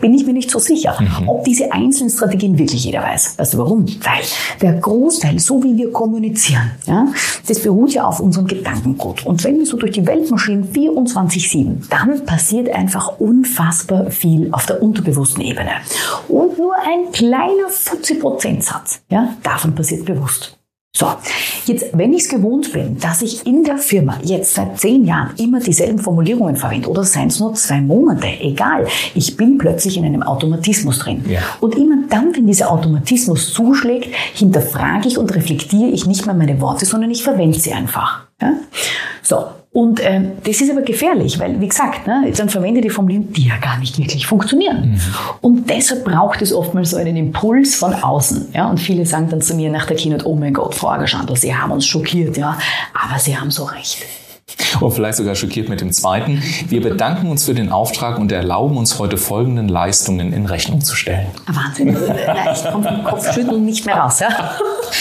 bin 0.00 0.14
ich 0.14 0.26
mir 0.26 0.32
nicht 0.32 0.50
so 0.50 0.58
sicher, 0.58 0.96
mhm. 1.00 1.28
ob 1.28 1.44
diese 1.44 1.72
einzelnen 1.72 2.10
Strategien 2.10 2.58
wirklich 2.58 2.84
jeder 2.84 3.02
weiß. 3.02 3.38
Weißt 3.38 3.54
du 3.54 3.58
warum? 3.58 3.86
Weil 3.86 4.22
der 4.60 4.74
Großteil, 4.74 5.38
so 5.38 5.62
wie 5.62 5.76
wir 5.76 5.92
kommunizieren, 5.92 6.70
ja, 6.86 7.06
das 7.46 7.60
beruht 7.60 7.92
ja 7.92 8.04
auf 8.04 8.20
unserem 8.20 8.46
Gedankengut. 8.46 9.24
Und 9.26 9.42
wenn 9.44 9.58
wir 9.58 9.66
so 9.66 9.76
durch 9.76 9.92
die 9.92 10.06
Welt 10.06 10.30
marschieren, 10.30 10.68
24-7, 10.72 11.88
dann 11.90 12.24
passiert 12.24 12.68
einfach 12.70 13.18
unfassbar 13.18 14.10
viel 14.10 14.48
auf 14.52 14.66
der 14.66 14.82
unterbewussten 14.82 15.42
Ebene. 15.42 15.70
Und 16.28 16.58
nur 16.58 16.74
ein 16.74 17.12
kleiner 17.12 17.68
50 17.68 18.20
Prozentsatz, 18.20 19.00
ja, 19.10 19.34
davon 19.42 19.74
passiert 19.74 20.04
bewusst. 20.04 20.56
So, 20.96 21.08
jetzt, 21.66 21.86
wenn 21.92 22.12
ich 22.12 22.22
es 22.22 22.28
gewohnt 22.28 22.72
bin, 22.72 22.98
dass 23.00 23.20
ich 23.20 23.44
in 23.48 23.64
der 23.64 23.78
Firma 23.78 24.16
jetzt 24.22 24.54
seit 24.54 24.78
zehn 24.78 25.04
Jahren 25.04 25.34
immer 25.38 25.58
dieselben 25.58 25.98
Formulierungen 25.98 26.54
verwende 26.54 26.88
oder 26.88 27.02
seien 27.02 27.26
es 27.26 27.40
nur 27.40 27.54
zwei 27.54 27.80
Monate, 27.80 28.28
egal, 28.40 28.86
ich 29.12 29.36
bin 29.36 29.58
plötzlich 29.58 29.96
in 29.96 30.04
einem 30.04 30.22
Automatismus 30.22 31.00
drin. 31.00 31.24
Ja. 31.28 31.40
Und 31.60 31.74
immer 31.74 31.96
dann, 32.08 32.32
wenn 32.36 32.46
dieser 32.46 32.70
Automatismus 32.70 33.52
zuschlägt, 33.52 34.14
hinterfrage 34.34 35.08
ich 35.08 35.18
und 35.18 35.34
reflektiere 35.34 35.90
ich 35.90 36.06
nicht 36.06 36.26
mehr 36.26 36.34
meine 36.36 36.60
Worte, 36.60 36.86
sondern 36.86 37.10
ich 37.10 37.24
verwende 37.24 37.58
sie 37.58 37.72
einfach. 37.72 38.28
Ja? 38.40 38.54
So, 39.22 39.46
und 39.74 39.98
äh, 39.98 40.20
das 40.44 40.60
ist 40.60 40.70
aber 40.70 40.82
gefährlich, 40.82 41.40
weil, 41.40 41.60
wie 41.60 41.66
gesagt, 41.66 42.06
ne, 42.06 42.30
dann 42.36 42.48
verwende 42.48 42.80
die 42.80 42.90
Formulierungen, 42.90 43.32
die 43.32 43.48
ja 43.48 43.56
gar 43.56 43.76
nicht 43.78 43.98
wirklich 43.98 44.24
funktionieren. 44.24 44.92
Mhm. 44.92 45.00
Und 45.40 45.70
deshalb 45.70 46.04
braucht 46.04 46.42
es 46.42 46.52
oftmals 46.52 46.90
so 46.90 46.96
einen 46.96 47.16
Impuls 47.16 47.74
von 47.74 47.92
außen. 47.92 48.50
Ja? 48.54 48.70
Und 48.70 48.78
viele 48.78 49.04
sagen 49.04 49.28
dann 49.30 49.40
zu 49.40 49.54
mir 49.54 49.70
nach 49.70 49.86
der 49.86 49.96
Keynote, 49.96 50.28
oh 50.28 50.36
mein 50.36 50.54
Gott, 50.54 50.76
Frau 50.76 50.90
Agerschandl, 50.90 51.34
Sie 51.36 51.54
haben 51.54 51.72
uns 51.72 51.86
schockiert, 51.86 52.36
ja, 52.36 52.56
aber 52.92 53.18
Sie 53.18 53.36
haben 53.36 53.50
so 53.50 53.64
recht. 53.64 53.98
Und 54.80 54.92
vielleicht 54.92 55.18
sogar 55.18 55.34
schockiert 55.34 55.68
mit 55.68 55.80
dem 55.80 55.92
zweiten. 55.92 56.42
Wir 56.68 56.82
bedanken 56.82 57.30
uns 57.30 57.44
für 57.44 57.54
den 57.54 57.70
Auftrag 57.70 58.18
und 58.18 58.30
erlauben 58.32 58.76
uns 58.76 58.98
heute 58.98 59.16
folgenden 59.16 59.68
Leistungen 59.68 60.32
in 60.32 60.46
Rechnung 60.46 60.82
zu 60.82 60.96
stellen. 60.96 61.26
Wahnsinn. 61.46 61.96
ich 62.54 62.70
komme 62.70 62.88
vom 62.88 63.04
Kopfschütteln 63.04 63.64
nicht 63.64 63.86
mehr 63.86 63.96
raus. 63.96 64.20
Ja? 64.20 64.58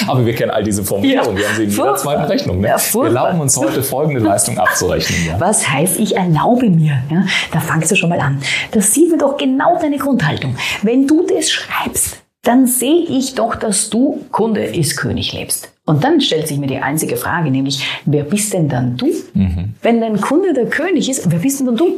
Aber 0.07 0.25
wir 0.25 0.33
kennen 0.35 0.51
all 0.51 0.63
diese 0.63 0.83
Formulierungen. 0.83 1.35
Ja. 1.35 1.41
Wir 1.41 1.49
haben 1.49 1.55
sie 1.57 1.63
in 1.63 1.69
jeder 1.71 1.95
zweiten 1.95 2.23
Rechnung. 2.23 2.61
Ne? 2.61 2.67
Ja, 2.69 2.77
wir 2.77 3.03
erlauben 3.05 3.41
uns 3.41 3.57
heute 3.57 3.83
folgende 3.83 4.21
Leistung 4.21 4.57
abzurechnen. 4.57 5.27
Ja. 5.27 5.39
Was 5.39 5.67
heißt, 5.67 5.99
ich 5.99 6.15
erlaube 6.15 6.69
mir? 6.69 7.03
Da 7.51 7.59
fangst 7.59 7.91
du 7.91 7.95
schon 7.95 8.09
mal 8.09 8.19
an. 8.19 8.41
Das 8.71 8.93
sieht 8.93 9.11
mir 9.11 9.17
doch 9.17 9.37
genau 9.37 9.77
deine 9.79 9.97
Grundhaltung. 9.97 10.55
Wenn 10.81 11.07
du 11.07 11.25
das 11.27 11.51
schreibst, 11.51 12.17
dann 12.43 12.67
sehe 12.67 13.05
ich 13.07 13.35
doch, 13.35 13.55
dass 13.55 13.89
du 13.89 14.25
Kunde 14.31 14.63
ist 14.63 14.97
König 14.97 15.33
lebst. 15.33 15.72
Und 15.85 16.03
dann 16.03 16.21
stellt 16.21 16.47
sich 16.47 16.57
mir 16.57 16.67
die 16.67 16.77
einzige 16.77 17.17
Frage, 17.17 17.51
nämlich, 17.51 17.85
wer 18.05 18.23
bist 18.23 18.53
denn 18.53 18.69
dann 18.69 18.95
du? 18.95 19.07
Mhm. 19.33 19.73
Wenn 19.81 19.99
dein 19.99 20.19
Kunde 20.19 20.53
der 20.53 20.67
König 20.67 21.09
ist, 21.09 21.29
wer 21.29 21.39
bist 21.39 21.59
denn 21.59 21.67
dann 21.67 21.77
du? 21.77 21.93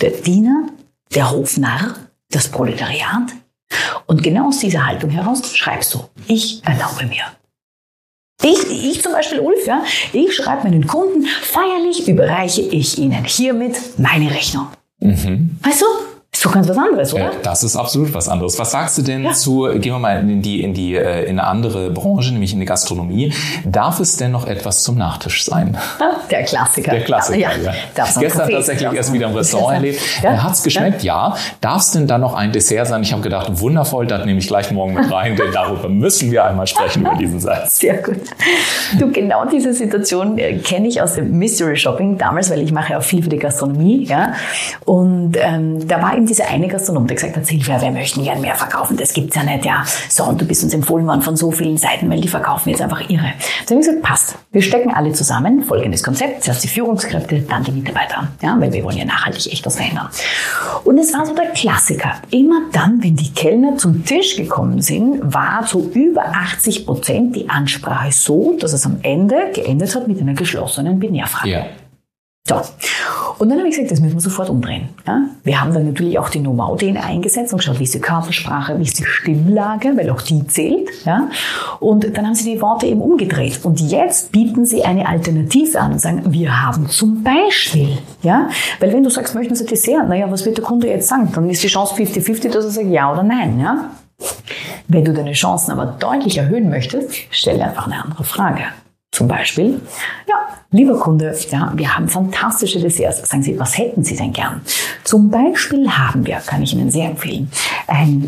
Der 0.00 0.10
Diener, 0.10 0.68
der 1.14 1.30
Hofnarr, 1.30 1.96
das 2.30 2.48
Proletariat? 2.48 3.32
Und 4.06 4.22
genau 4.22 4.48
aus 4.48 4.58
dieser 4.58 4.86
Haltung 4.86 5.10
heraus 5.10 5.54
schreibst 5.54 5.94
du, 5.94 6.00
ich 6.28 6.62
erlaube 6.64 7.06
mir. 7.06 7.24
Ich, 8.42 8.70
ich 8.70 9.02
zum 9.02 9.12
Beispiel, 9.12 9.40
Ulf, 9.40 9.66
ja, 9.66 9.84
ich 10.12 10.34
schreibe 10.34 10.64
meinen 10.64 10.86
Kunden, 10.86 11.26
feierlich 11.26 12.08
überreiche 12.08 12.62
ich 12.62 12.98
ihnen 12.98 13.24
hiermit 13.24 13.76
meine 13.98 14.30
Rechnung. 14.30 14.68
Mhm. 15.00 15.58
Weißt 15.62 15.82
du, 15.82 15.86
ist 16.40 16.46
doch 16.46 16.52
ganz 16.52 16.68
was 16.70 16.78
anderes, 16.78 17.12
oder? 17.12 17.32
Das 17.42 17.62
ist 17.62 17.76
absolut 17.76 18.14
was 18.14 18.26
anderes. 18.26 18.58
Was 18.58 18.70
sagst 18.70 18.96
du 18.96 19.02
denn 19.02 19.24
ja. 19.24 19.32
zu, 19.32 19.68
gehen 19.74 19.92
wir 19.92 19.98
mal 19.98 20.20
in 20.20 20.40
die, 20.40 20.62
in 20.62 20.72
die, 20.72 20.94
äh, 20.94 21.24
in 21.24 21.38
eine 21.38 21.46
andere 21.46 21.90
Branche, 21.90 22.32
nämlich 22.32 22.54
in 22.54 22.60
die 22.60 22.66
Gastronomie. 22.66 23.34
Darf 23.66 24.00
es 24.00 24.16
denn 24.16 24.32
noch 24.32 24.46
etwas 24.46 24.82
zum 24.82 24.96
Nachtisch 24.96 25.44
sein? 25.44 25.76
Der 26.30 26.44
Klassiker. 26.44 26.92
Der 26.92 27.04
Klassiker, 27.04 27.38
ja. 27.38 27.50
ja. 27.62 27.72
Gestern 27.94 28.30
Kaffee, 28.30 28.52
tatsächlich 28.52 28.90
erst 28.90 29.12
wieder 29.12 29.26
im 29.28 29.34
Restaurant 29.34 29.74
erlebt. 29.74 30.00
Ja? 30.22 30.42
Hat 30.42 30.54
es 30.54 30.62
geschmeckt? 30.62 31.02
Ja. 31.02 31.36
Darf 31.60 31.82
es 31.82 31.90
denn 31.90 32.06
dann 32.06 32.22
noch 32.22 32.32
ein 32.32 32.52
Dessert 32.52 32.86
sein? 32.86 33.02
Ich 33.02 33.12
habe 33.12 33.20
gedacht, 33.20 33.60
wundervoll, 33.60 34.06
das 34.06 34.24
nehme 34.24 34.38
ich 34.38 34.46
gleich 34.46 34.70
morgen 34.70 34.94
mit 34.94 35.12
rein, 35.12 35.36
denn 35.36 35.52
darüber 35.52 35.90
müssen 35.90 36.30
wir 36.30 36.46
einmal 36.46 36.66
sprechen, 36.66 37.02
über 37.02 37.16
diesen 37.16 37.40
Satz. 37.40 37.78
Sehr 37.80 37.98
gut. 37.98 38.16
Du, 38.98 39.10
genau 39.12 39.44
diese 39.44 39.74
Situation 39.74 40.38
äh, 40.38 40.56
kenne 40.56 40.88
ich 40.88 41.02
aus 41.02 41.16
dem 41.16 41.36
Mystery 41.36 41.76
Shopping 41.76 42.16
damals, 42.16 42.48
weil 42.50 42.62
ich 42.62 42.72
mache 42.72 42.92
ja 42.92 42.98
auch 42.98 43.02
viel 43.02 43.22
für 43.22 43.28
die 43.28 43.38
Gastronomie. 43.38 44.04
Ja? 44.04 44.32
Und 44.86 45.36
ähm, 45.36 45.86
da 45.86 46.00
war 46.00 46.16
eben 46.16 46.29
dieser 46.30 46.48
eine 46.48 46.68
Gastronom, 46.68 47.06
der 47.06 47.16
gesagt 47.16 47.36
hat, 47.36 47.44
Silvia, 47.44 47.80
wir 47.80 47.90
möchten 47.90 48.22
gerne 48.22 48.40
mehr 48.40 48.54
verkaufen, 48.54 48.96
das 48.96 49.12
gibt's 49.12 49.36
ja 49.36 49.42
nicht. 49.42 49.64
Ja, 49.64 49.84
so, 50.08 50.24
und 50.24 50.40
du 50.40 50.44
bist 50.44 50.62
uns 50.62 50.72
empfohlen 50.72 51.06
worden 51.06 51.22
von 51.22 51.36
so 51.36 51.50
vielen 51.50 51.76
Seiten, 51.76 52.08
weil 52.08 52.20
die 52.20 52.28
verkaufen 52.28 52.70
jetzt 52.70 52.80
einfach 52.80 53.00
irre. 53.10 53.32
Dann 53.66 53.78
habe 53.78 53.80
ich 53.80 53.86
gesagt, 53.86 54.02
passt. 54.02 54.38
Wir 54.52 54.62
stecken 54.62 54.94
alle 54.94 55.12
zusammen. 55.12 55.64
Folgendes 55.64 56.02
Konzept. 56.02 56.44
Zuerst 56.44 56.64
die 56.64 56.68
Führungskräfte, 56.68 57.40
dann 57.40 57.64
die 57.64 57.72
Mitarbeiter. 57.72 58.28
Ja, 58.40 58.56
weil 58.58 58.72
wir 58.72 58.84
wollen 58.84 58.96
ja 58.96 59.04
nachhaltig 59.04 59.52
echt 59.52 59.66
was 59.66 59.76
verändern. 59.76 60.08
Und 60.84 60.98
es 60.98 61.12
war 61.12 61.26
so 61.26 61.34
der 61.34 61.50
Klassiker. 61.50 62.14
Immer 62.30 62.62
dann, 62.72 63.02
wenn 63.02 63.16
die 63.16 63.32
Kellner 63.32 63.76
zum 63.76 64.04
Tisch 64.04 64.36
gekommen 64.36 64.80
sind, 64.80 65.34
war 65.34 65.66
so 65.66 65.90
über 65.94 66.26
80 66.26 66.86
Prozent 66.86 67.36
die 67.36 67.48
Ansprache 67.48 68.12
so, 68.12 68.56
dass 68.58 68.72
es 68.72 68.86
am 68.86 68.98
Ende 69.02 69.50
geendet 69.52 69.94
hat 69.94 70.06
mit 70.06 70.20
einer 70.20 70.34
geschlossenen 70.34 70.98
Binärfrage. 71.00 71.50
Ja. 71.50 71.66
So. 72.48 72.62
Und 73.40 73.48
dann 73.48 73.56
habe 73.56 73.68
ich 73.68 73.74
gesagt, 73.74 73.90
das 73.90 74.00
müssen 74.00 74.16
wir 74.16 74.20
sofort 74.20 74.50
umdrehen. 74.50 74.90
Ja? 75.06 75.22
Wir 75.44 75.62
haben 75.62 75.72
dann 75.72 75.86
natürlich 75.86 76.18
auch 76.18 76.28
die 76.28 76.40
Know-how-DNA 76.40 77.00
eingesetzt 77.00 77.54
und 77.54 77.60
geschaut, 77.60 77.78
wie 77.78 77.84
ist 77.84 77.94
die 77.94 78.00
Körpersprache, 78.00 78.78
wie 78.78 78.82
ist 78.82 78.98
die 78.98 79.06
Stimmlage, 79.06 79.96
weil 79.96 80.10
auch 80.10 80.20
die 80.20 80.46
zählt. 80.46 80.90
Ja? 81.06 81.30
Und 81.80 82.14
dann 82.18 82.26
haben 82.26 82.34
sie 82.34 82.52
die 82.52 82.60
Worte 82.60 82.84
eben 82.84 83.00
umgedreht. 83.00 83.60
Und 83.62 83.80
jetzt 83.80 84.30
bieten 84.30 84.66
sie 84.66 84.84
eine 84.84 85.08
Alternative 85.08 85.80
an 85.80 85.92
und 85.92 86.00
sagen, 86.02 86.22
wir 86.26 86.62
haben 86.62 86.86
zum 86.90 87.22
Beispiel, 87.22 87.96
ja, 88.22 88.50
weil 88.78 88.92
wenn 88.92 89.04
du 89.04 89.08
sagst, 89.08 89.34
möchten 89.34 89.54
Sie 89.54 89.64
Dessert, 89.64 90.06
naja, 90.06 90.30
was 90.30 90.44
wird 90.44 90.58
der 90.58 90.64
Kunde 90.64 90.88
jetzt 90.88 91.08
sagen? 91.08 91.32
Dann 91.34 91.48
ist 91.48 91.62
die 91.62 91.68
Chance 91.68 91.94
50-50, 91.94 92.50
dass 92.50 92.66
er 92.66 92.70
sagt 92.70 92.88
ja 92.88 93.10
oder 93.10 93.22
nein. 93.22 93.58
Ja? 93.58 93.90
Wenn 94.86 95.06
du 95.06 95.14
deine 95.14 95.32
Chancen 95.32 95.70
aber 95.70 95.86
deutlich 95.86 96.36
erhöhen 96.36 96.68
möchtest, 96.68 97.10
stelle 97.30 97.64
einfach 97.64 97.86
eine 97.86 98.04
andere 98.04 98.22
Frage. 98.22 98.64
Zum 99.12 99.28
Beispiel, 99.28 99.80
ja, 100.28 100.34
lieber 100.72 100.98
Kunde, 100.98 101.36
ja, 101.50 101.72
wir 101.74 101.96
haben 101.96 102.08
fantastische 102.08 102.80
Desserts. 102.80 103.28
Sagen 103.28 103.42
Sie, 103.42 103.58
was 103.58 103.76
hätten 103.76 104.04
Sie 104.04 104.16
denn 104.16 104.32
gern? 104.32 104.60
Zum 105.04 105.30
Beispiel 105.30 105.88
haben 105.90 106.26
wir, 106.26 106.36
kann 106.36 106.62
ich 106.62 106.72
Ihnen 106.72 106.90
sehr 106.90 107.10
empfehlen, 107.10 107.50
ein, 107.86 108.22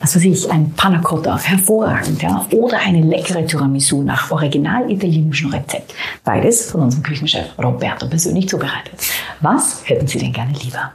was 0.00 0.16
weiß 0.16 0.24
ich, 0.24 0.50
ein 0.50 0.72
Panna 0.74 0.98
Cotta, 0.98 1.38
hervorragend, 1.38 2.22
ja, 2.22 2.46
oder 2.52 2.78
eine 2.78 3.02
leckere 3.02 3.44
Tiramisu 3.44 4.02
nach 4.02 4.30
original 4.30 4.90
italienischem 4.90 5.50
Rezept. 5.50 5.94
Beides 6.24 6.70
von 6.70 6.82
unserem 6.82 7.02
Küchenchef 7.02 7.46
Roberto 7.58 8.06
persönlich 8.08 8.48
zubereitet. 8.48 8.94
Was 9.40 9.82
hätten 9.88 10.06
Sie 10.06 10.18
denn 10.18 10.32
gerne 10.32 10.52
lieber? 10.52 10.92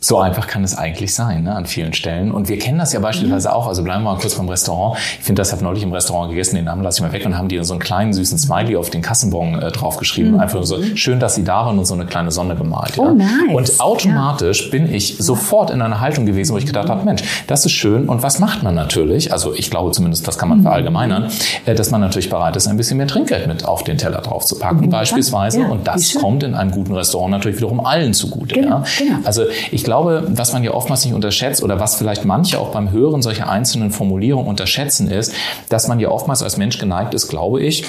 So 0.00 0.18
einfach 0.18 0.46
kann 0.46 0.64
es 0.64 0.76
eigentlich 0.76 1.14
sein, 1.14 1.44
ne, 1.44 1.54
an 1.54 1.66
vielen 1.66 1.92
Stellen. 1.92 2.32
Und 2.32 2.48
wir 2.48 2.58
kennen 2.58 2.78
das 2.78 2.92
ja 2.92 3.00
beispielsweise 3.00 3.48
mhm. 3.48 3.54
auch. 3.54 3.66
Also 3.66 3.82
bleiben 3.82 4.02
wir 4.02 4.12
mal 4.12 4.18
kurz 4.18 4.34
beim 4.34 4.48
Restaurant. 4.48 4.98
Ich 5.18 5.24
finde, 5.24 5.40
das 5.40 5.52
habe 5.52 5.64
neulich 5.64 5.82
im 5.82 5.92
Restaurant 5.92 6.30
gegessen, 6.30 6.56
den 6.56 6.66
Namen 6.66 6.82
lasse 6.82 6.98
ich 6.98 7.02
mal 7.02 7.12
weg 7.12 7.24
und 7.26 7.36
haben 7.36 7.48
die 7.48 7.62
so 7.64 7.72
einen 7.72 7.80
kleinen 7.80 8.12
süßen 8.12 8.38
Smiley 8.38 8.76
auf 8.76 8.90
den 8.90 9.02
Kassenbon 9.02 9.60
äh, 9.60 9.70
draufgeschrieben. 9.70 10.32
Mhm. 10.32 10.40
Einfach 10.40 10.62
so, 10.64 10.82
schön, 10.94 11.20
dass 11.20 11.34
sie 11.34 11.44
da 11.44 11.66
waren 11.66 11.78
und 11.78 11.84
so 11.84 11.94
eine 11.94 12.06
kleine 12.06 12.30
Sonne 12.30 12.56
gemalt. 12.56 12.96
Ja. 12.96 13.04
Oh, 13.04 13.12
nice. 13.12 13.28
Und 13.54 13.80
automatisch 13.80 14.64
ja. 14.66 14.70
bin 14.70 14.92
ich 14.92 15.16
sofort 15.18 15.70
in 15.70 15.82
einer 15.82 16.00
Haltung 16.00 16.26
gewesen, 16.26 16.54
wo 16.54 16.58
ich 16.58 16.66
gedacht 16.66 16.88
habe, 16.88 17.04
Mensch, 17.04 17.22
das 17.46 17.64
ist 17.64 17.72
schön. 17.72 18.08
Und 18.08 18.22
was 18.22 18.38
macht 18.38 18.62
man 18.62 18.74
natürlich? 18.74 19.32
Also 19.32 19.54
ich 19.54 19.70
glaube 19.70 19.92
zumindest, 19.92 20.26
das 20.26 20.38
kann 20.38 20.48
man 20.48 20.58
mhm. 20.58 20.62
verallgemeinern, 20.62 21.28
äh, 21.66 21.74
dass 21.74 21.90
man 21.90 22.00
natürlich 22.00 22.30
bereit 22.30 22.56
ist, 22.56 22.66
ein 22.66 22.76
bisschen 22.76 22.96
mehr 22.96 23.06
Trinkgeld 23.06 23.46
mit 23.46 23.64
auf 23.64 23.84
den 23.84 23.98
Teller 23.98 24.20
drauf 24.20 24.44
zu 24.44 24.58
packen, 24.58 24.88
beispielsweise. 24.90 25.60
Ja, 25.60 25.68
und 25.68 25.86
das 25.86 26.14
kommt 26.14 26.42
in 26.42 26.54
einem 26.54 26.70
guten 26.70 26.94
Restaurant 26.94 27.32
natürlich 27.32 27.58
wiederum 27.58 27.80
allen 27.84 28.14
zugute. 28.14 28.54
Genau, 28.54 28.78
ja. 28.98 29.10
Genau. 29.10 29.18
Also 29.24 29.44
ich 29.70 29.79
glaube, 29.84 30.24
was 30.28 30.52
man 30.52 30.64
ja 30.64 30.72
oftmals 30.72 31.04
nicht 31.04 31.14
unterschätzt 31.14 31.62
oder 31.62 31.80
was 31.80 31.96
vielleicht 31.96 32.24
manche 32.24 32.58
auch 32.58 32.70
beim 32.70 32.90
Hören 32.90 33.22
solcher 33.22 33.48
einzelnen 33.48 33.90
Formulierungen 33.90 34.48
unterschätzen 34.48 35.10
ist, 35.10 35.32
dass 35.68 35.88
man 35.88 36.00
ja 36.00 36.10
oftmals 36.10 36.42
als 36.42 36.56
Mensch 36.56 36.78
geneigt 36.78 37.14
ist, 37.14 37.28
glaube 37.28 37.62
ich, 37.62 37.84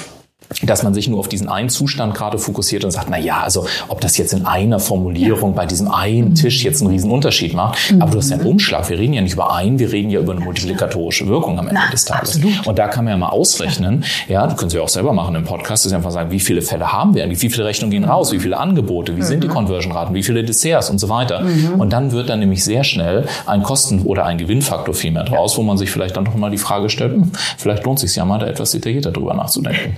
dass 0.62 0.82
man 0.82 0.94
sich 0.94 1.08
nur 1.08 1.18
auf 1.18 1.28
diesen 1.28 1.48
einen 1.48 1.68
Zustand 1.68 2.14
gerade 2.14 2.38
fokussiert 2.38 2.84
und 2.84 2.90
sagt, 2.90 3.08
na 3.10 3.18
ja, 3.18 3.40
also 3.42 3.66
ob 3.88 4.00
das 4.00 4.16
jetzt 4.16 4.32
in 4.32 4.46
einer 4.46 4.78
Formulierung 4.78 5.50
ja. 5.50 5.56
bei 5.56 5.66
diesem 5.66 5.90
einen 5.90 6.30
mhm. 6.30 6.34
Tisch 6.34 6.64
jetzt 6.64 6.80
einen 6.82 6.90
riesen 6.90 7.10
Unterschied 7.10 7.54
macht, 7.54 7.92
mhm. 7.92 8.02
aber 8.02 8.12
du 8.12 8.18
hast 8.18 8.30
ja 8.30 8.36
einen 8.36 8.46
Umschlag. 8.46 8.88
Wir 8.88 8.98
reden 8.98 9.14
ja 9.14 9.22
nicht 9.22 9.34
über 9.34 9.54
einen, 9.54 9.78
wir 9.78 9.92
reden 9.92 10.10
ja 10.10 10.20
über 10.20 10.32
eine 10.32 10.40
multiplikatorische 10.40 11.26
Wirkung 11.28 11.58
am 11.58 11.68
Ende 11.68 11.80
na, 11.84 11.90
des 11.90 12.04
Tages. 12.04 12.36
Absolut. 12.36 12.66
Und 12.66 12.78
da 12.78 12.88
kann 12.88 13.04
man 13.04 13.12
ja 13.12 13.18
mal 13.18 13.28
ausrechnen, 13.28 14.04
ja, 14.28 14.46
du 14.46 14.56
kannst 14.56 14.74
ja 14.74 14.82
auch 14.82 14.88
selber 14.88 15.12
machen 15.12 15.34
im 15.34 15.44
Podcast, 15.44 15.86
dass 15.86 15.92
einfach 15.92 16.10
sagen, 16.10 16.30
wie 16.30 16.40
viele 16.40 16.62
Fälle 16.62 16.92
haben 16.92 17.14
wir, 17.14 17.28
wie 17.28 17.36
viele 17.36 17.64
Rechnungen 17.64 17.90
gehen 17.90 18.04
raus, 18.04 18.32
wie 18.32 18.38
viele 18.38 18.58
Angebote, 18.58 19.16
wie 19.16 19.20
mhm. 19.20 19.26
sind 19.26 19.44
die 19.44 19.48
mhm. 19.48 19.52
Conversion-Raten, 19.52 20.14
wie 20.14 20.22
viele 20.22 20.44
Desserts 20.44 20.90
und 20.90 20.98
so 20.98 21.08
weiter. 21.08 21.40
Mhm. 21.40 21.80
Und 21.80 21.92
dann 21.92 22.12
wird 22.12 22.28
dann 22.28 22.40
nämlich 22.40 22.64
sehr 22.64 22.84
schnell 22.84 23.26
ein 23.46 23.62
Kosten- 23.62 24.02
oder 24.02 24.24
ein 24.24 24.38
Gewinnfaktor 24.38 24.94
viel 24.94 25.12
mehr 25.12 25.24
draus, 25.24 25.52
ja. 25.52 25.58
wo 25.58 25.62
man 25.62 25.78
sich 25.78 25.90
vielleicht 25.90 26.16
dann 26.16 26.24
noch 26.24 26.34
mal 26.34 26.50
die 26.50 26.58
Frage 26.58 26.88
stellt, 26.90 27.12
hm, 27.12 27.32
vielleicht 27.58 27.84
lohnt 27.84 28.02
es 28.02 28.10
sich 28.10 28.16
ja 28.16 28.24
mal 28.24 28.38
da 28.38 28.46
etwas 28.46 28.72
detaillierter 28.72 29.12
drüber 29.12 29.34
nachzudenken. 29.34 29.96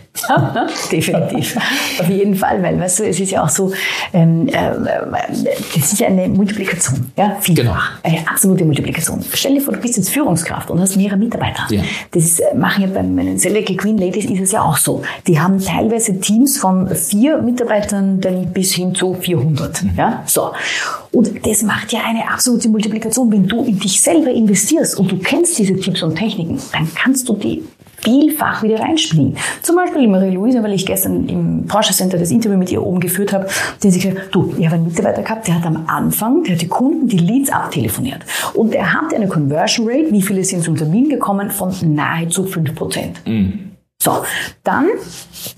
Definitiv. 0.92 1.56
Auf 2.00 2.08
jeden 2.08 2.34
Fall, 2.34 2.62
weil, 2.62 2.78
weißt 2.80 3.00
du, 3.00 3.04
es 3.04 3.20
ist 3.20 3.30
ja 3.30 3.44
auch 3.44 3.48
so, 3.48 3.72
ähm, 4.12 4.48
äh, 4.48 4.52
das 5.74 5.92
ist 5.92 6.00
ja 6.00 6.08
eine 6.08 6.28
Multiplikation, 6.28 7.10
ja, 7.16 7.36
vielfach. 7.40 7.64
Genau. 7.64 7.76
Eine 8.02 8.28
absolute 8.28 8.64
Multiplikation. 8.64 9.24
Stell 9.32 9.54
dir 9.54 9.60
vor, 9.60 9.74
du 9.74 9.80
bist 9.80 9.96
jetzt 9.96 10.10
Führungskraft 10.10 10.70
und 10.70 10.80
hast 10.80 10.96
mehrere 10.96 11.16
Mitarbeiter. 11.16 11.66
Ja. 11.70 11.82
Das 12.10 12.24
ist, 12.24 12.42
machen 12.54 12.82
ja 12.82 12.88
bei 12.88 13.02
meinen 13.02 13.38
Select 13.38 13.76
Queen 13.78 13.98
Ladies 13.98 14.26
ist 14.26 14.40
es 14.40 14.52
ja 14.52 14.62
auch 14.62 14.76
so. 14.76 15.02
Die 15.26 15.40
haben 15.40 15.62
teilweise 15.62 16.18
Teams 16.20 16.58
von 16.58 16.88
vier 16.94 17.38
Mitarbeitern 17.38 18.20
dann 18.20 18.52
bis 18.52 18.74
hin 18.74 18.94
zu 18.94 19.14
400, 19.14 19.82
mhm. 19.82 19.90
ja, 19.96 20.22
so. 20.26 20.52
Und 21.12 21.46
das 21.46 21.62
macht 21.62 21.92
ja 21.92 22.00
eine 22.04 22.28
absolute 22.28 22.68
Multiplikation. 22.68 23.30
Wenn 23.30 23.46
du 23.46 23.62
in 23.62 23.78
dich 23.78 24.00
selber 24.00 24.30
investierst 24.30 24.98
und 24.98 25.12
du 25.12 25.18
kennst 25.18 25.58
diese 25.58 25.76
Tipps 25.76 26.02
und 26.02 26.16
Techniken, 26.16 26.58
dann 26.72 26.88
kannst 26.94 27.28
du 27.28 27.36
die 27.36 27.62
vielfach 28.04 28.62
wieder 28.62 28.80
reinspielen. 28.80 29.36
Zum 29.62 29.76
Beispiel 29.76 30.02
die 30.02 30.06
Marie-Louise, 30.06 30.62
weil 30.62 30.74
ich 30.74 30.86
gestern 30.86 31.28
im 31.28 31.66
Porsche 31.66 31.92
Center 31.92 32.18
das 32.18 32.30
Interview 32.30 32.56
mit 32.56 32.70
ihr 32.70 32.84
oben 32.84 33.00
geführt 33.00 33.32
habe, 33.32 33.48
die 33.82 33.90
sie 33.90 33.98
gesagt 33.98 34.34
du, 34.34 34.54
ich 34.58 34.66
habe 34.66 34.76
einen 34.76 34.86
Mitarbeiter 34.86 35.22
gehabt, 35.22 35.48
der 35.48 35.56
hat 35.56 35.66
am 35.66 35.84
Anfang, 35.86 36.44
der 36.44 36.54
hat 36.54 36.62
die 36.62 36.68
Kunden 36.68 37.08
die 37.08 37.18
Leads 37.18 37.50
abtelefoniert. 37.50 38.20
Und 38.54 38.74
er 38.74 38.92
hat 38.92 39.14
eine 39.14 39.28
Conversion 39.28 39.88
Rate, 39.88 40.12
wie 40.12 40.22
viele 40.22 40.44
sind 40.44 40.62
zum 40.62 40.76
Termin 40.76 41.08
gekommen, 41.08 41.50
von 41.50 41.72
nahezu 41.82 42.44
5 42.44 42.74
Prozent. 42.74 43.20
Mhm. 43.26 43.70
So, 44.02 44.22
dann 44.64 44.88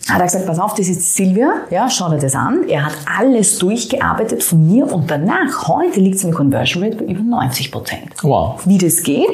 hat 0.08 0.20
er 0.20 0.24
gesagt, 0.24 0.46
pass 0.46 0.60
auf, 0.60 0.74
das 0.74 0.88
ist 0.88 1.16
Silvia, 1.16 1.62
ja, 1.70 1.90
schau 1.90 2.10
dir 2.10 2.18
das 2.18 2.36
an. 2.36 2.68
Er 2.68 2.86
hat 2.86 2.94
alles 3.18 3.58
durchgearbeitet 3.58 4.44
von 4.44 4.64
mir 4.70 4.92
und 4.92 5.10
danach, 5.10 5.66
heute 5.66 5.98
liegt 5.98 6.20
seine 6.20 6.32
Conversion 6.32 6.84
Rate 6.84 6.96
bei 6.96 7.06
über 7.06 7.22
90 7.22 7.72
Prozent. 7.72 8.10
Wow. 8.22 8.60
Wie 8.64 8.78
das 8.78 9.02
geht, 9.02 9.26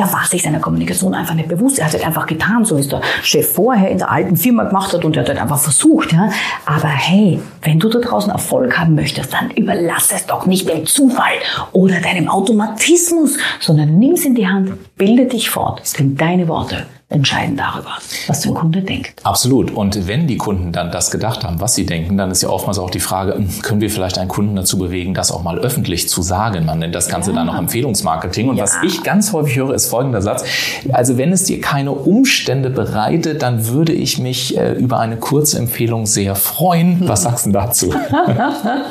er 0.00 0.10
war 0.14 0.24
sich 0.24 0.42
seiner 0.42 0.60
Kommunikation 0.60 1.12
einfach 1.12 1.34
nicht 1.34 1.48
bewusst. 1.48 1.78
Er 1.78 1.86
hat 1.86 1.92
halt 1.92 2.06
einfach 2.06 2.26
getan, 2.26 2.64
so 2.64 2.76
wie 2.76 2.80
es 2.80 2.88
der 2.88 3.02
Chef 3.22 3.52
vorher 3.52 3.90
in 3.90 3.98
der 3.98 4.10
alten 4.10 4.36
Firma 4.36 4.64
gemacht 4.64 4.94
hat 4.94 5.04
und 5.04 5.14
er 5.14 5.22
hat 5.22 5.28
halt 5.28 5.38
einfach 5.38 5.58
versucht. 5.58 6.12
Ja. 6.12 6.30
Aber 6.64 6.88
hey, 6.88 7.38
wenn 7.62 7.78
du 7.78 7.90
da 7.90 7.98
draußen 7.98 8.32
Erfolg 8.32 8.78
haben 8.78 8.94
möchtest, 8.94 9.34
dann 9.34 9.50
überlass 9.50 10.10
es 10.12 10.24
doch 10.24 10.46
nicht 10.46 10.68
dem 10.68 10.86
Zufall 10.86 11.34
oder 11.72 12.00
deinem 12.00 12.28
Automatismus, 12.28 13.36
sondern 13.60 13.98
nimm 13.98 14.12
es 14.12 14.24
in 14.24 14.34
die 14.34 14.48
Hand, 14.48 14.72
bilde 14.96 15.26
dich 15.26 15.50
fort, 15.50 15.82
denn 15.98 16.16
deine 16.16 16.48
Worte 16.48 16.86
entscheiden 17.10 17.56
darüber, 17.56 17.90
was 18.28 18.42
der 18.42 18.52
Kunde 18.52 18.82
denkt. 18.82 19.14
Absolut. 19.24 19.72
Und 19.72 20.06
wenn 20.06 20.28
die 20.28 20.36
Kunden 20.36 20.70
dann 20.70 20.92
das 20.92 21.10
gedacht 21.10 21.42
haben, 21.42 21.60
was 21.60 21.74
sie 21.74 21.84
denken, 21.84 22.16
dann 22.16 22.30
ist 22.30 22.42
ja 22.42 22.48
oftmals 22.48 22.78
auch 22.78 22.90
die 22.90 23.00
Frage, 23.00 23.34
hm, 23.34 23.62
können 23.62 23.80
wir 23.80 23.90
vielleicht 23.90 24.16
einen 24.16 24.28
Kunden 24.28 24.54
dazu 24.54 24.78
bewegen, 24.78 25.12
das 25.12 25.32
auch 25.32 25.42
mal 25.42 25.58
öffentlich 25.58 26.08
zu 26.08 26.22
sagen? 26.22 26.66
Man 26.66 26.78
nennt 26.78 26.94
das 26.94 27.08
Ganze 27.08 27.30
ja. 27.30 27.36
dann 27.36 27.48
auch 27.48 27.58
Empfehlungsmarketing. 27.58 28.48
Und 28.48 28.56
ja. 28.56 28.62
was 28.62 28.78
ich 28.84 29.02
ganz 29.02 29.32
häufig 29.32 29.56
höre, 29.56 29.74
ist 29.74 29.88
folgender 29.88 30.22
Satz. 30.22 30.44
Also 30.92 31.18
wenn 31.18 31.32
es 31.32 31.42
dir 31.42 31.60
keine 31.60 31.90
Umstände 31.90 32.70
bereitet, 32.70 33.42
dann 33.42 33.66
würde 33.66 33.92
ich 33.92 34.18
mich 34.18 34.56
äh, 34.56 34.74
über 34.74 35.00
eine 35.00 35.16
kurze 35.16 35.58
Empfehlung 35.58 36.06
sehr 36.06 36.36
freuen. 36.36 37.00
Was 37.08 37.24
sagst 37.24 37.46
du 37.46 37.50
dazu? 37.50 37.92
ah, 37.92 38.84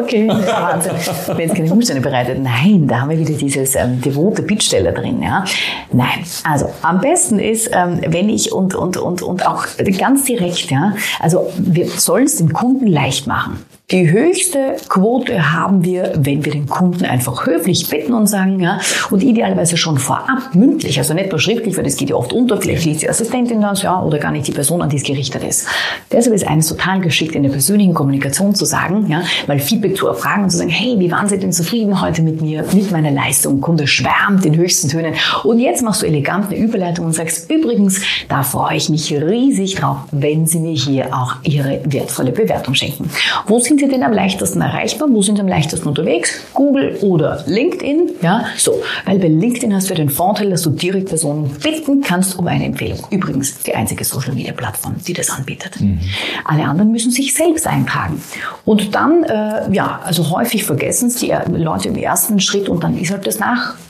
okay. 0.00 0.28
Wahnsinn. 0.28 0.92
Wenn 1.36 1.50
es 1.50 1.56
keine 1.56 1.72
Umstände 1.72 2.02
bereitet, 2.02 2.38
nein, 2.40 2.86
da 2.86 3.00
haben 3.00 3.10
wir 3.10 3.18
wieder 3.18 3.34
dieses 3.34 3.74
ähm, 3.74 4.00
devote 4.00 4.42
Bittsteller 4.42 4.92
drin. 4.92 5.20
Ja? 5.20 5.44
Nein, 5.92 6.24
also 6.44 6.67
am 6.82 7.00
besten 7.00 7.38
ist, 7.38 7.70
ähm, 7.72 8.00
wenn 8.06 8.28
ich 8.28 8.52
und, 8.52 8.74
und, 8.74 8.96
und, 8.96 9.22
und 9.22 9.46
auch 9.46 9.66
ganz 9.98 10.24
direkt, 10.24 10.70
ja, 10.70 10.94
also 11.20 11.50
wir 11.56 11.88
sollen 11.88 12.24
es 12.24 12.36
dem 12.36 12.52
Kunden 12.52 12.86
leicht 12.86 13.26
machen. 13.26 13.64
Die 13.90 14.10
höchste 14.10 14.76
Quote 14.90 15.54
haben 15.54 15.82
wir, 15.82 16.12
wenn 16.14 16.44
wir 16.44 16.52
den 16.52 16.66
Kunden 16.66 17.06
einfach 17.06 17.46
höflich 17.46 17.88
bitten 17.88 18.12
und 18.12 18.26
sagen, 18.26 18.60
ja, 18.60 18.80
und 19.10 19.22
idealerweise 19.22 19.78
schon 19.78 19.96
vorab 19.96 20.54
mündlich, 20.54 20.98
also 20.98 21.14
nicht 21.14 21.30
nur 21.30 21.40
schriftlich, 21.40 21.74
weil 21.78 21.84
das 21.84 21.96
geht 21.96 22.10
ja 22.10 22.16
oft 22.16 22.34
unter, 22.34 22.60
vielleicht 22.60 22.84
liest 22.84 23.00
die 23.00 23.08
Assistentin 23.08 23.62
das, 23.62 23.80
ja, 23.80 24.02
oder 24.02 24.18
gar 24.18 24.30
nicht 24.30 24.46
die 24.46 24.52
Person, 24.52 24.82
an 24.82 24.90
die 24.90 24.98
es 24.98 25.04
gerichtet 25.04 25.42
ist. 25.42 25.68
Deshalb 26.12 26.36
ist 26.36 26.46
eines 26.46 26.68
total 26.68 27.00
geschickt, 27.00 27.34
in 27.34 27.44
der 27.44 27.48
persönlichen 27.48 27.94
Kommunikation 27.94 28.54
zu 28.54 28.66
sagen, 28.66 29.06
ja, 29.08 29.22
mal 29.46 29.58
Feedback 29.58 29.96
zu 29.96 30.06
erfragen 30.08 30.42
und 30.42 30.50
zu 30.50 30.58
sagen, 30.58 30.68
hey, 30.68 30.96
wie 30.98 31.10
waren 31.10 31.26
Sie 31.26 31.38
denn 31.38 31.54
zufrieden 31.54 31.98
heute 32.02 32.20
mit 32.20 32.42
mir, 32.42 32.66
mit 32.74 32.90
meiner 32.90 33.10
Leistung? 33.10 33.62
Kunde 33.62 33.86
schwärmt 33.86 34.44
in 34.44 34.54
höchsten 34.54 34.90
Tönen. 34.90 35.14
Und 35.44 35.60
jetzt 35.60 35.82
machst 35.82 36.02
du 36.02 36.06
elegant 36.06 36.52
eine 36.52 36.58
Überleitung 36.58 37.06
und 37.06 37.14
sagst, 37.14 37.50
übrigens, 37.50 38.02
da 38.28 38.42
freue 38.42 38.76
ich 38.76 38.90
mich 38.90 39.10
riesig 39.14 39.76
drauf, 39.76 40.00
wenn 40.10 40.46
Sie 40.46 40.58
mir 40.58 40.74
hier 40.74 41.06
auch 41.14 41.36
Ihre 41.42 41.80
wertvolle 41.86 42.32
Bewertung 42.32 42.74
schenken. 42.74 43.08
Wo 43.46 43.58
sind 43.58 43.77
Sie 43.78 43.88
denn 43.88 44.02
am 44.02 44.12
leichtesten 44.12 44.60
erreichbar? 44.60 45.08
Wo 45.10 45.22
sind 45.22 45.36
Sie 45.36 45.42
am 45.42 45.48
leichtesten 45.48 45.88
unterwegs? 45.88 46.40
Google 46.54 46.96
oder 47.00 47.44
LinkedIn? 47.46 48.10
Ja, 48.22 48.46
so. 48.56 48.80
Weil 49.04 49.18
bei 49.18 49.28
LinkedIn 49.28 49.74
hast 49.74 49.90
du 49.90 49.94
den 49.94 50.10
Vorteil, 50.10 50.50
dass 50.50 50.62
du 50.62 50.70
direkt 50.70 51.08
Personen 51.08 51.50
bitten 51.62 52.02
kannst 52.02 52.38
um 52.38 52.46
eine 52.46 52.64
Empfehlung. 52.64 52.98
Übrigens 53.10 53.58
die 53.62 53.74
einzige 53.74 54.04
Social 54.04 54.34
Media 54.34 54.52
Plattform, 54.52 54.96
die 55.06 55.12
das 55.12 55.30
anbietet. 55.30 55.80
Mhm. 55.80 56.00
Alle 56.44 56.64
anderen 56.64 56.92
müssen 56.92 57.10
sich 57.10 57.34
selbst 57.34 57.66
eintragen. 57.66 58.20
Und 58.64 58.94
dann, 58.94 59.24
äh, 59.24 59.72
ja, 59.72 60.00
also 60.04 60.30
häufig 60.30 60.64
vergessen 60.64 61.08
es 61.08 61.16
die 61.16 61.34
Leute 61.50 61.88
im 61.88 61.96
ersten 61.96 62.40
Schritt 62.40 62.68
und 62.68 62.82
dann 62.82 62.98
ist 62.98 63.10
halt 63.10 63.26
das 63.26 63.38
nach 63.38 63.74
äh, 63.74 63.87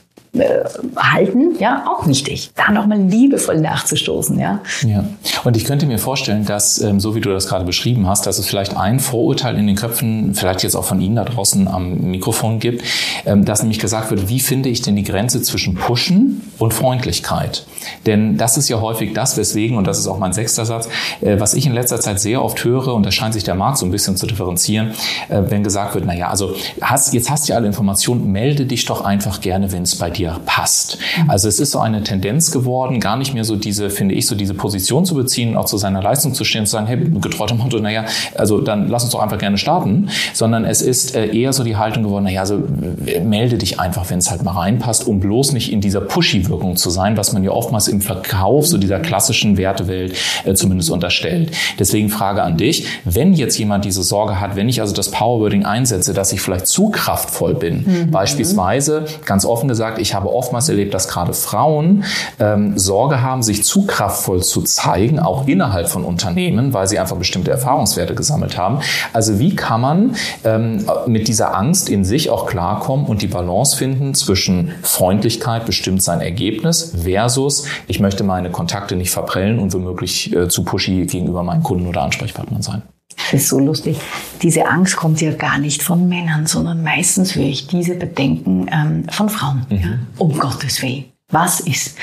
halten, 0.96 1.56
ja, 1.58 1.84
auch 1.88 2.06
wichtig. 2.06 2.50
Da 2.54 2.70
nochmal 2.70 3.00
liebevoll 3.00 3.60
nachzustoßen, 3.60 4.38
ja. 4.38 4.60
Ja. 4.86 5.04
Und 5.44 5.56
ich 5.56 5.64
könnte 5.64 5.86
mir 5.86 5.98
vorstellen, 5.98 6.44
dass, 6.44 6.80
ähm, 6.80 7.00
so 7.00 7.14
wie 7.14 7.20
du 7.20 7.30
das 7.30 7.48
gerade 7.48 7.64
beschrieben 7.64 8.06
hast, 8.06 8.26
dass 8.26 8.38
es 8.38 8.46
vielleicht 8.46 8.76
ein 8.76 9.00
Vorurteil 9.00 9.56
in 9.58 9.66
den 9.66 9.76
Köpfen, 9.76 10.34
vielleicht 10.34 10.62
jetzt 10.62 10.74
auch 10.74 10.84
von 10.84 11.00
Ihnen 11.00 11.16
da 11.16 11.24
draußen 11.24 11.66
am 11.68 12.10
Mikrofon 12.10 12.58
gibt, 12.58 12.84
ähm, 13.26 13.44
dass 13.44 13.62
nämlich 13.62 13.78
gesagt 13.78 14.10
wird, 14.10 14.28
wie 14.28 14.40
finde 14.40 14.68
ich 14.68 14.82
denn 14.82 14.96
die 14.96 15.04
Grenze 15.04 15.42
zwischen 15.42 15.74
Pushen 15.74 16.50
und 16.58 16.74
Freundlichkeit? 16.74 17.64
Denn 18.06 18.36
das 18.36 18.56
ist 18.56 18.68
ja 18.68 18.80
häufig 18.80 19.12
das, 19.12 19.36
weswegen, 19.36 19.76
und 19.76 19.86
das 19.86 19.98
ist 19.98 20.06
auch 20.06 20.18
mein 20.18 20.32
sechster 20.32 20.64
Satz, 20.64 20.88
äh, 21.20 21.38
was 21.38 21.54
ich 21.54 21.66
in 21.66 21.72
letzter 21.72 22.00
Zeit 22.00 22.20
sehr 22.20 22.42
oft 22.44 22.62
höre, 22.64 22.94
und 22.94 23.04
da 23.04 23.10
scheint 23.10 23.34
sich 23.34 23.44
der 23.44 23.54
Markt 23.54 23.78
so 23.78 23.86
ein 23.86 23.90
bisschen 23.90 24.16
zu 24.16 24.26
differenzieren, 24.26 24.92
äh, 25.28 25.42
wenn 25.48 25.62
gesagt 25.64 25.94
wird, 25.94 26.04
na 26.06 26.14
ja, 26.14 26.28
also 26.28 26.54
hast, 26.80 27.14
jetzt 27.14 27.30
hast 27.30 27.48
du 27.48 27.52
ja 27.52 27.58
alle 27.58 27.66
Informationen, 27.66 28.30
melde 28.32 28.66
dich 28.66 28.84
doch 28.84 29.04
einfach 29.04 29.40
gerne, 29.40 29.72
wenn 29.72 29.82
es 29.82 29.96
bei 29.96 30.10
dir 30.10 30.40
passt. 30.46 30.98
Also 31.26 31.48
es 31.48 31.60
ist 31.60 31.72
so 31.72 31.78
eine 31.78 32.02
Tendenz 32.02 32.50
geworden, 32.50 33.00
gar 33.00 33.16
nicht 33.16 33.34
mehr 33.34 33.44
so 33.44 33.56
diese, 33.56 33.90
finde 33.90 34.14
ich, 34.14 34.26
so 34.26 34.34
diese 34.34 34.54
Position 34.54 35.04
zu 35.04 35.14
beziehen, 35.14 35.56
auch 35.56 35.66
zu 35.66 35.76
seiner 35.76 36.02
Leistung 36.02 36.34
zu 36.34 36.44
stehen 36.44 36.66
zu 36.66 36.72
sagen, 36.72 36.86
hey, 36.86 36.98
getreuter 37.20 37.54
Motto, 37.54 37.78
naja, 37.78 38.04
also 38.34 38.60
dann 38.60 38.88
lass 38.88 39.04
uns 39.04 39.12
doch 39.12 39.20
einfach 39.20 39.38
gerne 39.38 39.58
starten, 39.58 40.08
sondern 40.32 40.64
es 40.64 40.82
ist 40.82 41.14
äh, 41.14 41.26
eher 41.26 41.52
so 41.52 41.64
die 41.64 41.76
Haltung 41.76 42.02
geworden, 42.02 42.24
naja, 42.24 42.40
also 42.40 42.62
äh, 43.06 43.20
melde 43.20 43.58
dich 43.58 43.80
einfach, 43.80 44.08
wenn 44.10 44.18
es 44.18 44.30
halt 44.30 44.42
mal 44.42 44.52
reinpasst, 44.52 45.06
um 45.06 45.20
bloß 45.20 45.52
nicht 45.52 45.72
in 45.72 45.80
dieser 45.80 46.00
Pushy-Wirkung 46.00 46.76
zu 46.76 46.90
sein, 46.90 47.16
was 47.16 47.32
man 47.32 47.44
ja 47.44 47.50
oftmals 47.68 47.88
im 47.88 48.00
Verkauf 48.00 48.66
so 48.66 48.78
dieser 48.78 48.98
klassischen 48.98 49.58
Wertewelt 49.58 50.16
äh, 50.44 50.54
zumindest 50.54 50.90
unterstellt. 50.90 51.50
Deswegen 51.78 52.08
Frage 52.08 52.42
an 52.42 52.56
dich, 52.56 52.86
wenn 53.04 53.34
jetzt 53.34 53.58
jemand 53.58 53.84
diese 53.84 54.02
Sorge 54.02 54.40
hat, 54.40 54.56
wenn 54.56 54.70
ich 54.70 54.80
also 54.80 54.94
das 54.94 55.10
Powerwording 55.10 55.66
einsetze, 55.66 56.14
dass 56.14 56.32
ich 56.32 56.40
vielleicht 56.40 56.66
zu 56.66 56.88
kraftvoll 56.88 57.54
bin, 57.54 57.84
mhm. 57.84 58.10
beispielsweise 58.10 59.04
ganz 59.26 59.44
offen 59.44 59.68
gesagt, 59.68 59.98
ich 59.98 60.14
habe 60.14 60.32
oftmals 60.32 60.70
erlebt, 60.70 60.94
dass 60.94 61.08
gerade 61.08 61.34
Frauen 61.34 62.04
ähm, 62.40 62.78
Sorge 62.78 63.20
haben, 63.20 63.42
sich 63.42 63.64
zu 63.64 63.84
kraftvoll 63.84 64.42
zu 64.42 64.62
zeigen, 64.62 65.18
auch 65.18 65.46
innerhalb 65.46 65.90
von 65.90 66.04
Unternehmen, 66.04 66.72
weil 66.72 66.86
sie 66.86 66.98
einfach 66.98 67.16
bestimmte 67.16 67.50
Erfahrungswerte 67.50 68.14
gesammelt 68.14 68.56
haben. 68.56 68.78
Also 69.12 69.38
wie 69.38 69.54
kann 69.54 69.82
man 69.82 70.16
ähm, 70.44 70.86
mit 71.06 71.28
dieser 71.28 71.54
Angst 71.54 71.90
in 71.90 72.04
sich 72.04 72.30
auch 72.30 72.46
klarkommen 72.46 73.04
und 73.04 73.20
die 73.20 73.26
Balance 73.26 73.76
finden 73.76 74.14
zwischen 74.14 74.72
Freundlichkeit 74.82 75.66
bestimmt 75.66 76.02
sein 76.02 76.22
Ergebnis 76.22 76.94
versus 77.02 77.57
ich 77.86 78.00
möchte 78.00 78.24
meine 78.24 78.50
Kontakte 78.50 78.96
nicht 78.96 79.10
verprellen 79.10 79.58
und 79.58 79.72
womöglich 79.72 80.34
äh, 80.34 80.48
zu 80.48 80.64
pushy 80.64 81.06
gegenüber 81.06 81.42
meinen 81.42 81.62
Kunden 81.62 81.86
oder 81.86 82.02
Ansprechpartnern 82.02 82.62
sein. 82.62 82.82
Das 83.16 83.42
ist 83.42 83.48
so 83.48 83.58
lustig. 83.58 83.98
Diese 84.42 84.66
Angst 84.66 84.96
kommt 84.96 85.20
ja 85.20 85.32
gar 85.32 85.58
nicht 85.58 85.82
von 85.82 86.08
Männern, 86.08 86.46
sondern 86.46 86.82
meistens 86.82 87.34
höre 87.34 87.46
ich 87.46 87.66
diese 87.66 87.94
Bedenken 87.94 88.68
ähm, 88.72 89.04
von 89.10 89.28
Frauen. 89.28 89.66
Mhm. 89.68 89.76
Ja? 89.76 89.98
Um 90.18 90.38
Gottes 90.38 90.82
Willen. 90.82 91.04
Was 91.30 91.60
ist? 91.60 91.98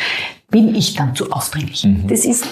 Bin 0.56 0.74
ich 0.74 0.94
dann 0.94 1.14
zu 1.14 1.30
aufdringlich? 1.34 1.84
Mhm. 1.84 2.08
Das 2.08 2.24
ist, 2.24 2.46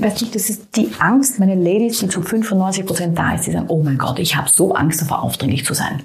weißt 0.00 0.22
du, 0.22 0.26
das 0.26 0.50
ist 0.50 0.74
die 0.74 0.90
Angst, 0.98 1.38
meine 1.38 1.54
Ladies, 1.54 2.00
die 2.00 2.08
zu 2.08 2.20
95 2.20 2.84
Prozent 2.84 3.16
da 3.16 3.36
ist, 3.36 3.46
die 3.46 3.52
sagen, 3.52 3.66
oh 3.68 3.80
mein 3.80 3.96
Gott, 3.96 4.18
ich 4.18 4.34
habe 4.34 4.48
so 4.48 4.74
Angst 4.74 5.02
davor, 5.02 5.22
aufdringlich 5.22 5.64
zu 5.64 5.72
sein. 5.72 6.02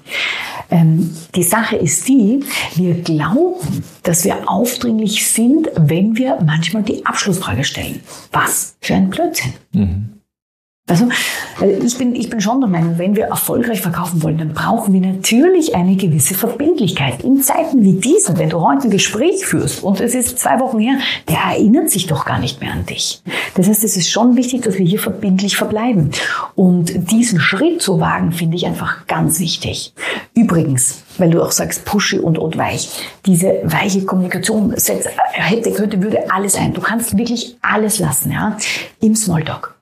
Ähm, 0.70 1.12
die 1.34 1.42
Sache 1.42 1.74
ist 1.74 2.06
die, 2.06 2.44
wir 2.76 2.94
glauben, 3.02 3.82
dass 4.04 4.24
wir 4.24 4.48
aufdringlich 4.48 5.28
sind, 5.28 5.68
wenn 5.74 6.16
wir 6.16 6.38
manchmal 6.40 6.84
die 6.84 7.04
Abschlussfrage 7.04 7.64
stellen. 7.64 7.98
Was 8.30 8.76
für 8.80 8.94
ein 8.94 9.10
Blödsinn. 9.10 9.54
Mhm. 9.72 10.19
Also 10.90 11.08
ich 11.84 11.98
bin, 11.98 12.16
ich 12.16 12.28
bin 12.30 12.40
schon 12.40 12.60
der 12.60 12.68
Meinung, 12.68 12.98
wenn 12.98 13.14
wir 13.14 13.26
erfolgreich 13.26 13.80
verkaufen 13.80 14.24
wollen, 14.24 14.38
dann 14.38 14.52
brauchen 14.52 14.92
wir 14.92 15.00
natürlich 15.00 15.76
eine 15.76 15.94
gewisse 15.94 16.34
Verbindlichkeit. 16.34 17.22
In 17.22 17.42
Zeiten 17.42 17.84
wie 17.84 17.92
diesen, 17.92 18.38
wenn 18.38 18.50
du 18.50 18.60
heute 18.60 18.88
ein 18.88 18.90
Gespräch 18.90 19.46
führst 19.46 19.84
und 19.84 20.00
es 20.00 20.16
ist 20.16 20.40
zwei 20.40 20.58
Wochen 20.58 20.80
her, 20.80 20.98
der 21.28 21.36
erinnert 21.36 21.90
sich 21.90 22.08
doch 22.08 22.24
gar 22.24 22.40
nicht 22.40 22.60
mehr 22.60 22.72
an 22.72 22.86
dich. 22.86 23.22
Das 23.54 23.68
heißt, 23.68 23.84
es 23.84 23.96
ist 23.96 24.10
schon 24.10 24.36
wichtig, 24.36 24.62
dass 24.62 24.78
wir 24.78 24.86
hier 24.86 24.98
verbindlich 24.98 25.56
verbleiben. 25.56 26.10
Und 26.56 27.12
diesen 27.12 27.38
Schritt 27.38 27.80
zu 27.80 28.00
wagen, 28.00 28.32
finde 28.32 28.56
ich 28.56 28.66
einfach 28.66 29.06
ganz 29.06 29.38
wichtig. 29.38 29.94
Übrigens, 30.34 31.04
weil 31.18 31.30
du 31.30 31.40
auch 31.40 31.52
sagst, 31.52 31.84
pushy 31.84 32.18
und, 32.18 32.36
und 32.36 32.56
weich. 32.56 32.88
Diese 33.26 33.60
weiche 33.62 34.04
Kommunikation 34.04 34.74
hätte, 34.74 35.70
könnte, 35.70 36.02
würde 36.02 36.30
alles 36.32 36.54
sein. 36.54 36.74
Du 36.74 36.80
kannst 36.80 37.16
wirklich 37.16 37.56
alles 37.62 38.00
lassen, 38.00 38.32
ja, 38.32 38.56
im 39.00 39.14
Smalltalk 39.14 39.79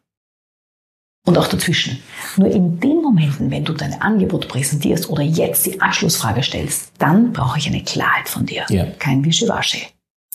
und 1.28 1.38
auch 1.38 1.46
dazwischen. 1.46 2.02
Nur 2.36 2.50
in 2.50 2.80
den 2.80 3.02
Momenten, 3.02 3.50
wenn 3.50 3.64
du 3.64 3.74
dein 3.74 4.00
Angebot 4.00 4.48
präsentierst 4.48 5.08
oder 5.10 5.22
jetzt 5.22 5.66
die 5.66 5.80
Anschlussfrage 5.80 6.42
stellst, 6.42 6.92
dann 6.98 7.32
brauche 7.32 7.58
ich 7.58 7.66
eine 7.68 7.84
Klarheit 7.84 8.28
von 8.28 8.46
dir. 8.46 8.64
Ja. 8.70 8.86
Kein 8.98 9.24
Wischiwaschi. 9.24 9.86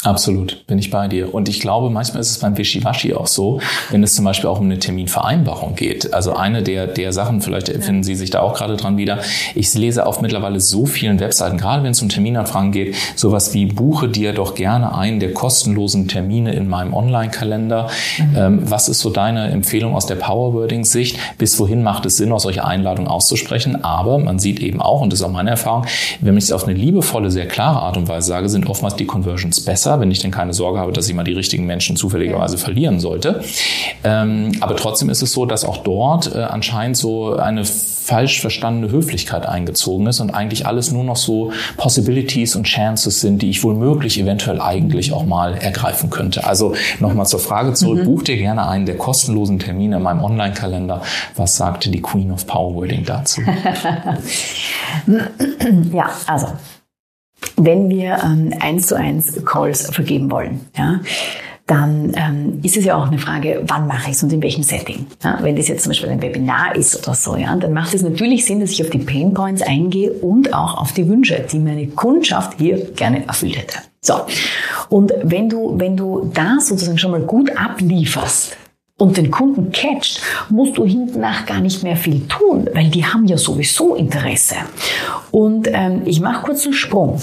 Absolut, 0.03 0.67
bin 0.67 0.77
ich 0.79 0.91
bei 0.91 1.07
dir. 1.07 1.33
Und 1.33 1.47
ich 1.47 1.61
glaube, 1.61 1.89
manchmal 1.89 2.19
ist 2.19 2.31
es 2.31 2.39
beim 2.39 2.57
Wischiwaschi 2.57 3.13
auch 3.13 3.27
so, 3.27 3.61
wenn 3.89 4.03
es 4.03 4.15
zum 4.15 4.25
Beispiel 4.25 4.49
auch 4.49 4.59
um 4.59 4.65
eine 4.65 4.77
Terminvereinbarung 4.77 5.75
geht. 5.75 6.13
Also 6.13 6.35
eine 6.35 6.61
der, 6.61 6.87
der 6.87 7.13
Sachen, 7.13 7.41
vielleicht 7.41 7.69
finden 7.69 8.03
Sie 8.03 8.15
sich 8.15 8.29
da 8.29 8.41
auch 8.41 8.53
gerade 8.53 8.75
dran 8.75 8.97
wieder. 8.97 9.19
Ich 9.55 9.73
lese 9.73 10.05
auf 10.05 10.19
mittlerweile 10.19 10.59
so 10.59 10.85
vielen 10.85 11.21
Webseiten, 11.21 11.57
gerade 11.57 11.83
wenn 11.83 11.91
es 11.91 12.01
um 12.01 12.09
Terminanfragen 12.09 12.73
geht, 12.73 12.95
sowas 13.15 13.53
wie 13.53 13.65
buche 13.65 14.09
dir 14.09 14.33
doch 14.33 14.55
gerne 14.55 14.93
einen 14.93 15.21
der 15.21 15.33
kostenlosen 15.33 16.09
Termine 16.09 16.53
in 16.53 16.67
meinem 16.67 16.93
Online-Kalender. 16.93 17.87
Mhm. 18.17 18.35
Ähm, 18.35 18.59
was 18.69 18.89
ist 18.89 18.99
so 18.99 19.09
deine 19.09 19.51
Empfehlung 19.51 19.95
aus 19.95 20.05
der 20.05 20.15
Powerwording-Sicht? 20.15 21.17
Bis 21.37 21.57
wohin 21.59 21.81
macht 21.81 22.05
es 22.05 22.17
Sinn, 22.17 22.33
auch 22.33 22.41
solche 22.41 22.65
Einladungen 22.65 23.09
auszusprechen? 23.09 23.85
Aber 23.85 24.17
man 24.19 24.37
sieht 24.37 24.59
eben 24.59 24.81
auch, 24.81 24.99
und 24.99 25.13
das 25.13 25.21
ist 25.21 25.25
auch 25.25 25.31
meine 25.31 25.51
Erfahrung, 25.51 25.85
wenn 26.19 26.35
ich 26.35 26.45
es 26.45 26.51
auf 26.51 26.65
eine 26.65 26.73
liebevolle, 26.73 27.31
sehr 27.31 27.47
klare 27.47 27.79
Art 27.79 27.95
und 27.95 28.09
Weise 28.09 28.27
sage, 28.27 28.49
sind 28.49 28.69
oftmals 28.69 28.97
die 28.97 29.05
Conversions 29.05 29.61
besser 29.61 29.92
besser, 29.93 29.99
wenn 29.99 30.11
ich 30.11 30.19
denn 30.19 30.31
keine 30.31 30.53
Sorge 30.53 30.79
habe, 30.79 30.91
dass 30.91 31.07
ich 31.07 31.15
mal 31.15 31.23
die 31.23 31.33
richtigen 31.33 31.65
Menschen 31.65 31.95
zufälligerweise 31.95 32.57
verlieren 32.57 32.99
sollte. 32.99 33.41
Ähm, 34.03 34.51
aber 34.59 34.75
trotzdem 34.75 35.09
ist 35.09 35.21
es 35.21 35.31
so, 35.31 35.45
dass 35.45 35.63
auch 35.65 35.77
dort 35.77 36.33
äh, 36.33 36.39
anscheinend 36.39 36.97
so 36.97 37.35
eine 37.35 37.63
falsch 37.65 38.41
verstandene 38.41 38.91
Höflichkeit 38.91 39.45
eingezogen 39.45 40.07
ist 40.07 40.19
und 40.19 40.31
eigentlich 40.31 40.67
alles 40.67 40.91
nur 40.91 41.05
noch 41.05 41.15
so 41.15 41.53
Possibilities 41.77 42.57
und 42.57 42.65
Chances 42.65 43.21
sind, 43.21 43.41
die 43.41 43.49
ich 43.49 43.63
wohl 43.63 43.75
möglich 43.75 44.19
eventuell 44.19 44.59
eigentlich 44.59 45.13
auch 45.13 45.25
mal 45.25 45.53
ergreifen 45.53 46.09
könnte. 46.09 46.45
Also 46.45 46.73
nochmal 46.99 47.25
zur 47.27 47.39
Frage 47.39 47.73
zurück, 47.73 47.99
mhm. 47.99 48.05
buch 48.05 48.23
dir 48.23 48.35
gerne 48.35 48.67
einen 48.67 48.85
der 48.85 48.97
kostenlosen 48.97 49.57
Termine 49.59 49.97
in 49.97 50.03
meinem 50.03 50.21
Online-Kalender. 50.21 51.01
Was 51.37 51.55
sagte 51.55 51.89
die 51.91 52.01
Queen 52.01 52.31
of 52.31 52.45
Power 52.45 52.75
Wording 52.75 53.05
dazu? 53.05 53.41
ja, 55.93 56.09
also 56.27 56.47
wenn 57.57 57.89
wir 57.89 58.17
ähm, 58.23 58.53
eins 58.59 58.87
zu 58.87 58.95
eins 58.95 59.43
Calls 59.45 59.89
vergeben 59.91 60.31
wollen, 60.31 60.61
ja, 60.77 60.99
dann 61.65 62.11
ähm, 62.15 62.59
ist 62.61 62.75
es 62.75 62.83
ja 62.83 62.97
auch 62.97 63.07
eine 63.07 63.17
Frage, 63.17 63.63
wann 63.67 63.87
mache 63.87 64.09
ich 64.09 64.17
es 64.17 64.23
und 64.23 64.33
in 64.33 64.41
welchem 64.41 64.63
Setting. 64.63 65.05
Ja, 65.23 65.39
wenn 65.41 65.55
das 65.55 65.69
jetzt 65.69 65.83
zum 65.83 65.91
Beispiel 65.91 66.09
ein 66.09 66.21
Webinar 66.21 66.75
ist 66.75 66.95
oder 67.01 67.15
so, 67.15 67.37
ja, 67.37 67.55
dann 67.55 67.71
macht 67.71 67.93
es 67.93 68.01
natürlich 68.01 68.45
Sinn, 68.45 68.59
dass 68.59 68.71
ich 68.71 68.83
auf 68.83 68.89
die 68.89 68.97
Pain 68.97 69.33
Points 69.33 69.61
eingehe 69.61 70.11
und 70.11 70.53
auch 70.53 70.77
auf 70.77 70.91
die 70.91 71.07
Wünsche, 71.07 71.45
die 71.49 71.59
meine 71.59 71.87
Kundschaft 71.87 72.59
hier 72.59 72.91
gerne 72.91 73.25
erfüllt 73.27 73.57
hätte. 73.57 73.77
So. 74.01 74.15
Und 74.89 75.13
wenn 75.23 75.47
du, 75.47 75.79
wenn 75.79 75.95
du 75.95 76.29
da 76.33 76.57
sozusagen 76.59 76.97
schon 76.97 77.11
mal 77.11 77.21
gut 77.21 77.55
ablieferst, 77.55 78.57
und 79.03 79.17
den 79.17 79.31
Kunden 79.31 79.73
catcht, 79.73 80.21
musst 80.49 80.77
du 80.77 80.85
hinten 80.85 81.19
nach 81.19 81.45
gar 81.45 81.59
nicht 81.59 81.83
mehr 81.83 81.97
viel 81.97 82.25
tun, 82.29 82.69
weil 82.73 82.87
die 82.87 83.05
haben 83.05 83.25
ja 83.25 83.37
sowieso 83.37 83.95
Interesse. 83.95 84.55
Und 85.29 85.67
ähm, 85.73 86.03
ich 86.05 86.21
mache 86.21 86.45
kurz 86.45 86.63
einen 86.63 86.73
Sprung 86.73 87.19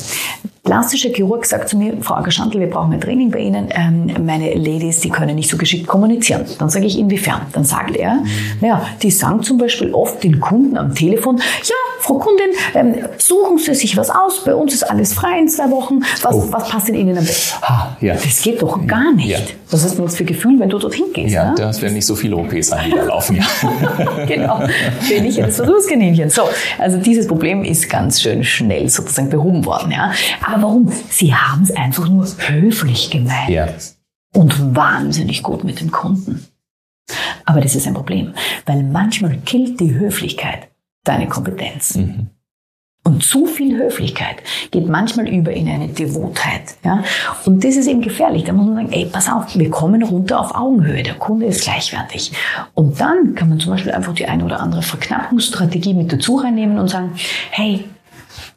plastischer 0.62 1.11
Chirurg 1.11 1.46
sagt 1.46 1.68
zu 1.68 1.77
mir, 1.77 1.94
Frau 2.01 2.14
Agerschandl, 2.14 2.61
wir 2.61 2.68
brauchen 2.68 2.92
ein 2.92 3.01
Training 3.01 3.31
bei 3.31 3.38
Ihnen. 3.38 3.68
Ähm, 3.70 4.25
meine 4.25 4.55
Ladies, 4.55 5.01
die 5.01 5.09
können 5.09 5.35
nicht 5.35 5.51
so 5.51 5.57
geschickt 5.57 5.87
kommunizieren. 5.87 6.44
Dann 6.59 6.68
sage 6.68 6.87
ich, 6.87 6.99
inwiefern? 6.99 7.42
Dann 7.53 7.64
sagt 7.64 7.96
er, 7.96 8.14
mhm. 8.14 8.27
naja, 8.61 8.83
die 9.03 9.11
sagen 9.11 9.42
zum 9.42 9.59
Beispiel 9.59 9.92
oft 9.94 10.23
den 10.23 10.40
Kunden 10.40 10.77
am 10.77 10.94
Telefon, 10.94 11.38
ja, 11.38 11.75
Frau 12.01 12.14
Kundin, 12.14 12.51
ähm, 12.75 12.94
suchen 13.18 13.59
Sie 13.59 13.75
sich 13.75 13.96
was 13.96 14.11
aus, 14.11 14.44
bei 14.44 14.55
uns 14.55 14.75
ist 14.75 14.83
alles 14.83 15.12
frei 15.12 15.38
in 15.38 15.49
zwei 15.49 15.70
Wochen. 15.70 16.01
Was, 16.23 16.35
oh. 16.35 16.49
was 16.51 16.68
passt 16.68 16.88
denn 16.88 16.94
Ihnen 16.94 17.16
am 17.16 17.25
besten? 17.25 17.59
Ah, 17.62 17.96
ja. 18.01 18.14
Das 18.14 18.42
geht 18.42 18.61
doch 18.62 18.87
gar 18.87 19.12
nicht. 19.12 19.29
Ja. 19.29 19.38
Was 19.70 19.85
hast 19.85 19.99
du 19.99 20.03
jetzt 20.03 20.16
für 20.16 20.25
Gefühl, 20.25 20.59
wenn 20.59 20.68
du 20.68 20.79
dorthin 20.79 21.07
gehst? 21.12 21.33
Ja, 21.33 21.51
ne? 21.51 21.55
das 21.57 21.81
werden 21.81 21.94
nicht 21.94 22.07
so 22.07 22.16
viele 22.16 22.37
OPs 22.37 22.70
die 22.70 22.90
da 22.90 23.03
laufen. 23.05 23.37
Ja. 23.37 24.25
genau. 24.27 24.62
Bin 25.09 25.25
ich 25.25 25.37
das 25.37 25.57
Versuchskaninchen. 25.57 26.31
So, 26.31 26.42
also 26.79 26.99
dieses 26.99 27.27
Problem 27.27 27.64
ist 27.64 27.88
ganz 27.88 28.20
schön 28.20 28.42
schnell 28.42 28.88
sozusagen 28.88 29.31
behoben 29.31 29.64
worden. 29.64 29.92
Ja. 29.92 30.12
Aber 30.42 30.60
warum? 30.62 30.92
Sie 31.11 31.35
haben 31.35 31.62
es 31.62 31.70
einfach 31.70 32.09
nur 32.09 32.27
höflich 32.38 33.11
gemeint. 33.11 33.49
Ja. 33.49 33.68
Und 34.33 34.77
wahnsinnig 34.77 35.42
gut 35.42 35.64
mit 35.64 35.81
dem 35.81 35.90
Kunden. 35.90 36.46
Aber 37.44 37.61
das 37.61 37.75
ist 37.75 37.87
ein 37.87 37.94
Problem, 37.94 38.35
weil 38.66 38.83
manchmal 38.85 39.37
killt 39.38 39.81
die 39.81 39.92
Höflichkeit 39.92 40.68
deine 41.05 41.29
Kompetenz. 41.29 41.96
Mhm. 41.96 42.31
Und 43.03 43.25
zu 43.25 43.46
viel 43.46 43.79
Höflichkeit 43.79 44.37
geht 44.70 44.87
manchmal 44.87 45.27
über 45.27 45.53
in 45.53 45.68
eine 45.68 45.88
Devotheit. 45.88 46.77
Ja? 46.85 47.03
Und 47.46 47.64
das 47.64 47.77
ist 47.77 47.87
eben 47.87 48.03
gefährlich. 48.03 48.44
Da 48.44 48.53
muss 48.53 48.66
man 48.66 48.77
sagen, 48.77 48.92
ey, 48.92 49.07
pass 49.07 49.29
auf, 49.29 49.57
wir 49.59 49.70
kommen 49.70 50.03
runter 50.03 50.38
auf 50.38 50.55
Augenhöhe. 50.55 51.03
Der 51.03 51.14
Kunde 51.14 51.46
ist 51.46 51.62
gleichwertig. 51.62 52.31
Und 52.75 53.01
dann 53.01 53.35
kann 53.35 53.49
man 53.49 53.59
zum 53.59 53.73
Beispiel 53.73 53.92
einfach 53.92 54.12
die 54.12 54.27
eine 54.27 54.44
oder 54.44 54.61
andere 54.61 54.83
Verknappungsstrategie 54.83 55.94
mit 55.94 56.12
dazu 56.12 56.37
reinnehmen 56.37 56.79
und 56.79 56.88
sagen, 56.88 57.12
hey, 57.51 57.87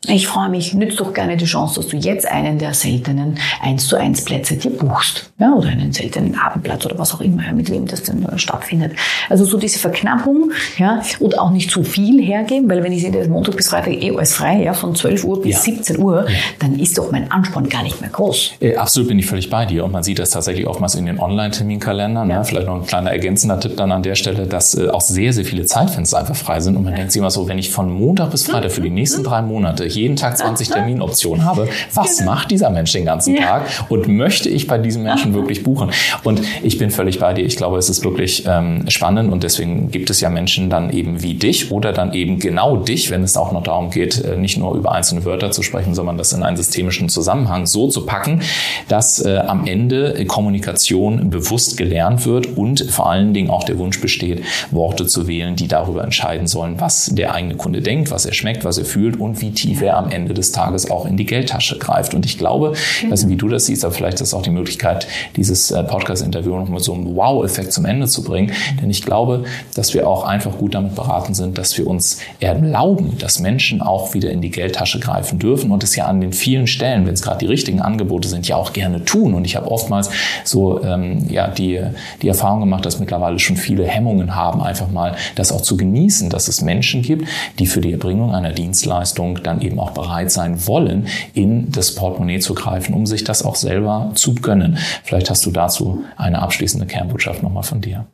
ich 0.08 0.28
freue 0.28 0.50
mich, 0.50 0.74
nützt 0.74 1.00
doch 1.00 1.14
gerne 1.14 1.38
die 1.38 1.46
Chance, 1.46 1.80
dass 1.80 1.90
du 1.90 1.98
jetzt 1.98 2.26
einen 2.26 2.60
der 2.60 2.74
seltenen 2.74 3.38
1 3.62 3.88
zu 3.88 3.96
1 3.96 4.26
Plätze 4.26 4.58
dir 4.58 4.72
buchst. 4.72 5.32
Ja, 5.40 5.54
oder 5.54 5.70
einen 5.70 5.94
seltenen 5.94 6.38
Abendplatz 6.38 6.86
oder 6.86 6.98
was 7.00 7.14
auch 7.14 7.22
immer, 7.22 7.52
mit 7.54 7.70
wem 7.72 7.86
das 7.86 8.04
denn 8.04 8.26
stattfindet. 8.36 8.94
Also 9.30 9.46
so 9.46 9.58
diese 9.58 9.80
Verknappung, 9.80 10.52
ja, 10.78 11.02
und 11.20 11.40
auch 11.40 11.52
nicht 11.52 11.72
zu 11.72 11.84
viel 11.84 12.22
hergeben, 12.22 12.70
weil 12.70 12.84
wenn 12.84 12.92
ich 12.92 13.02
sehe, 13.02 13.12
das 13.12 13.28
Montag 13.28 13.56
bis 13.56 13.70
Freitag 13.70 13.94
eh 13.94 14.12
alles 14.12 14.34
frei, 14.34 14.64
ja, 14.64 14.74
von 14.74 14.94
12 14.96 15.24
Uhr 15.24 15.42
bis 15.42 15.54
ja. 15.54 15.60
17 15.60 16.00
Uhr, 16.00 16.30
ja. 16.30 16.36
dann 16.60 16.78
ist 16.78 16.98
doch 16.98 17.12
mein 17.12 17.32
Ansporn 17.32 17.70
gar 17.70 17.84
nicht 17.84 18.02
mehr 18.02 18.10
groß. 18.10 18.54
Äh, 18.60 18.76
absolut 18.76 19.10
bin 19.10 19.20
ich 19.20 19.26
völlig 19.26 19.50
bei 19.50 19.66
dir. 19.66 19.86
Und 19.86 19.92
man 19.92 20.04
sieht 20.04 20.20
das 20.20 20.32
tatsächlich 20.32 20.68
oftmals 20.68 20.96
in 20.96 21.06
den 21.06 21.20
Online-Terminkalendern. 21.20 22.30
Ja. 22.30 22.40
Ne? 22.40 22.46
Vielleicht 22.46 22.68
noch 22.68 22.76
ein 22.76 22.86
kleiner 22.86 23.12
ergänzender 23.12 23.60
Tipp 23.60 23.78
dann 23.78 23.92
an 23.92 24.04
der 24.04 24.16
Stelle, 24.16 24.48
dass 24.48 24.76
äh, 24.76 24.90
auch 24.90 25.02
sehr, 25.02 25.32
sehr 25.32 25.46
viele 25.46 25.66
Zeitfenster 25.66 26.20
einfach 26.20 26.36
frei 26.36 26.60
sind. 26.60 26.76
Und 26.76 26.84
man 26.84 26.94
denkt 26.94 27.12
sich 27.12 27.20
immer 27.20 27.32
so, 27.32 27.48
wenn 27.48 27.58
ich 27.58 27.72
von 27.72 27.92
Montag 27.92 28.32
bis 28.32 28.46
Freitag 28.46 28.72
für 28.72 28.82
die 28.82 28.90
nächsten 28.90 29.24
drei 29.24 29.42
Monate 29.42 29.86
jeden 29.96 30.16
Tag 30.16 30.38
20 30.38 30.70
Terminoptionen 30.70 31.46
habe, 31.46 31.68
was 31.94 32.18
genau. 32.18 32.32
macht 32.32 32.52
dieser 32.52 32.70
Mensch 32.70 32.92
den 32.92 33.06
ganzen 33.06 33.36
ja. 33.36 33.42
Tag 33.42 33.86
und 33.90 34.08
möchte 34.08 34.50
ich 34.50 34.68
bei 34.68 34.78
diesem 34.78 35.04
Menschen 35.04 35.34
wirklich 35.34 35.64
buchen? 35.64 35.92
Und 36.24 36.42
ich 36.62 36.78
bin 36.78 36.92
völlig 36.92 37.20
bei 37.20 37.34
dir. 37.34 37.46
Ich 37.46 37.58
glaube, 37.58 37.78
es 37.78 37.90
ist 37.90 38.04
wirklich 38.04 38.46
ähm, 38.48 38.86
spannend 38.90 39.32
und 39.32 39.44
deswegen 39.44 39.92
gibt 39.92 40.10
es 40.10 40.22
ja 40.22 40.30
Menschen 40.30 40.70
dann 40.70 40.90
eben 40.92 41.22
wie 41.22 41.36
dich 41.36 41.72
oder 41.72 41.94
dann 41.94 42.14
eben 42.14 42.40
genau 42.40 42.78
dich, 42.78 43.12
wenn 43.12 43.24
es 43.24 43.38
auch 43.38 43.52
noch 43.52 43.64
darum 43.64 43.90
geht, 43.90 44.24
äh, 44.24 44.38
nicht 44.38 44.58
nur 44.58 44.76
über 44.76 44.92
einzelne 44.92 45.26
Wörter 45.26 45.52
zu 45.52 45.64
sprechen, 45.64 45.94
sondern 45.94 46.18
das 46.18 46.34
in 46.34 46.44
einen 46.44 46.58
systemischen 46.58 47.10
Zusammenhang 47.10 47.66
so 47.66 47.88
zu 47.88 48.06
packen, 48.06 48.42
dass 48.88 49.24
äh, 49.24 49.38
am 49.38 49.66
Ende 49.66 50.24
Kommunikation 50.26 51.30
bewusst 51.30 51.78
gelernt 51.78 52.26
wird 52.26 52.58
und 52.58 52.82
vor 52.90 53.10
allen 53.10 53.34
Dingen 53.34 53.50
auch 53.50 53.64
der 53.64 53.78
Wunsch 53.78 54.02
besteht, 54.02 54.44
Worte 54.72 55.06
zu 55.06 55.28
wählen, 55.28 55.56
die 55.56 55.68
darüber 55.68 56.04
entscheiden 56.04 56.48
sollen, 56.48 56.80
was 56.80 57.12
der 57.14 57.34
eigene 57.34 57.56
Kunde 57.56 57.82
denkt, 57.82 58.12
was 58.12 58.26
er 58.26 58.34
schmeckt, 58.34 58.66
was 58.66 58.78
er 58.78 58.86
fühlt 58.86 59.20
und 59.20 59.42
wie 59.42 59.52
tief 59.52 59.82
er 59.84 59.98
am 59.98 60.10
Ende 60.10 60.34
des 60.34 60.52
Tages 60.52 60.90
auch 60.90 61.06
in 61.06 61.18
die 61.18 61.26
Geldtasche 61.26 61.78
greift. 61.78 62.14
Und 62.14 62.26
ich 62.26 62.38
glaube, 62.38 62.74
mhm. 63.04 63.12
weiß 63.12 63.28
wie 63.28 63.36
du 63.36 63.48
das 63.48 63.66
siehst, 63.66 63.86
aber 63.86 63.94
vielleicht 63.94 64.22
ist 64.22 64.34
auch 64.34 64.42
die 64.42 64.50
Möglichkeit, 64.50 65.08
dieses 65.36 65.72
äh, 65.72 65.84
Podcast-Interview 65.84 66.56
noch 66.56 66.70
mit 66.70 66.84
so 66.84 66.94
einem 66.94 67.16
Wow-Effekt 67.16 67.74
zum 67.74 67.86
Ende 67.86 68.08
zu 68.08 68.24
bringen. 68.24 68.52
Denn 68.82 68.90
ich 68.90 69.02
glaube, 69.02 69.44
dass 69.76 69.94
wir 69.94 70.08
auch 70.08 70.26
einfach 70.26 70.58
gut 70.58 70.76
damit 70.76 70.96
beraten 70.96 71.34
sind, 71.34 71.58
dass 71.58 71.78
wir 71.78 71.88
uns 71.88 72.20
erlauben, 72.40 73.18
dass 73.20 73.40
Menschen 73.40 73.82
auch 73.82 74.14
wieder 74.14 74.32
in 74.32 74.42
die 74.42 74.52
Geldtasche 74.52 75.00
greifen 75.00 75.40
dürfen 75.40 75.72
und 75.72 75.84
es 75.84 75.96
ja 75.96 76.06
an 76.06 76.22
den 76.22 76.34
vielen 76.34 76.68
Stellen, 76.68 77.06
wenn 77.06 77.14
es 77.14 77.22
gerade 77.22 77.40
die 77.40 77.46
richtigen 77.46 77.82
Angebote 77.82 78.28
sind, 78.28 78.48
ja 78.48 78.56
auch 78.56 78.74
gerne 78.74 79.04
tun. 79.06 79.34
Und 79.34 79.46
ich 79.46 79.56
habe 79.56 79.70
oftmals 79.70 80.10
so 80.44 80.84
ähm, 80.84 81.28
ja 81.30 81.48
die, 81.48 81.82
die 82.22 82.28
Erfahrung 82.28 82.62
gemacht, 82.62 82.86
dass 82.86 83.00
mittlerweile 83.00 83.40
schon 83.40 83.58
viele 83.58 83.86
Hemmungen 83.86 84.36
haben, 84.36 84.62
einfach 84.62 84.90
mal 84.90 85.16
das 85.36 85.52
auch 85.52 85.62
zu 85.62 85.78
genießen, 85.78 86.30
dass 86.30 86.48
es 86.48 86.62
Menschen 86.62 87.02
gibt, 87.02 87.28
die 87.60 87.66
für 87.66 87.82
die 87.82 87.92
Erbringung 87.92 88.34
einer 88.34 88.52
Dienstleistung 88.52 89.40
dann 89.44 89.62
eben 89.64 89.80
auch 89.80 89.92
bereit 89.92 90.32
sein 90.32 90.68
wollen, 90.68 91.08
in 91.34 91.72
das 91.72 91.96
Portemonnaie 91.96 92.40
zu 92.40 92.54
greifen, 92.54 92.94
um 92.94 93.06
sich 93.06 93.24
das 93.24 93.44
auch 93.44 93.56
selber 93.56 94.12
zu 94.16 94.36
gönnen. 94.36 94.78
Vielleicht 95.04 95.30
hast 95.30 95.46
du 95.46 95.52
dazu 95.52 96.04
eine 96.18 96.42
abschließende 96.42 96.86
Kernbotschaft 96.86 97.44
nochmal 97.44 97.64
von 97.64 97.82
dir. 97.82 98.06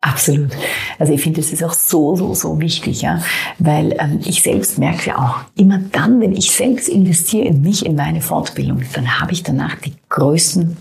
Absolut. 0.00 0.52
Also 1.00 1.12
ich 1.12 1.20
finde, 1.20 1.40
das 1.40 1.52
ist 1.52 1.64
auch 1.64 1.72
so, 1.72 2.14
so, 2.14 2.32
so 2.32 2.60
wichtig, 2.60 3.02
ja, 3.02 3.20
weil 3.58 3.96
ähm, 3.98 4.20
ich 4.24 4.42
selbst 4.42 4.78
merke 4.78 5.08
ja 5.08 5.18
auch, 5.18 5.60
immer 5.60 5.78
dann, 5.90 6.20
wenn 6.20 6.36
ich 6.36 6.52
selbst 6.52 6.88
investiere 6.88 7.46
in 7.46 7.62
mich, 7.62 7.84
in 7.84 7.96
meine 7.96 8.20
Fortbildung, 8.20 8.80
dann 8.92 9.20
habe 9.20 9.32
ich 9.32 9.42
danach 9.42 9.74
die 9.74 9.94
größten 10.08 10.76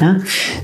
ja, 0.00 0.16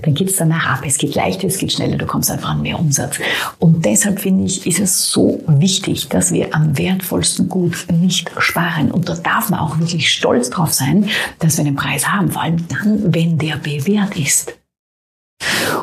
dann 0.03 0.14
geht 0.14 0.31
es 0.31 0.37
danach 0.37 0.66
ab. 0.66 0.83
Es 0.87 0.99
geht 0.99 1.14
leichter, 1.14 1.46
es 1.46 1.59
geht 1.59 1.72
schneller, 1.72 1.96
du 1.96 2.07
kommst 2.07 2.31
einfach 2.31 2.51
an 2.51 2.62
mehr 2.62 2.79
Umsatz. 2.79 3.18
Und 3.59 3.85
deshalb 3.85 4.20
finde 4.20 4.44
ich, 4.44 4.66
ist 4.66 4.81
es 4.81 5.11
so 5.11 5.40
wichtig, 5.46 6.09
dass 6.09 6.33
wir 6.33 6.55
am 6.55 6.77
wertvollsten 6.79 7.49
Gut 7.49 7.87
nicht 7.90 8.31
sparen. 8.38 8.90
Und 8.90 9.09
da 9.09 9.14
darf 9.14 9.51
man 9.51 9.61
auch 9.61 9.79
wirklich 9.79 10.11
stolz 10.11 10.51
drauf 10.51 10.72
sein, 10.72 11.09
dass 11.38 11.57
wir 11.57 11.64
einen 11.64 11.77
Preis 11.77 12.09
haben, 12.09 12.31
vor 12.31 12.42
allem 12.42 12.66
dann, 12.68 13.14
wenn 13.14 13.38
der 13.38 13.57
bewährt 13.57 14.16
ist. 14.16 14.55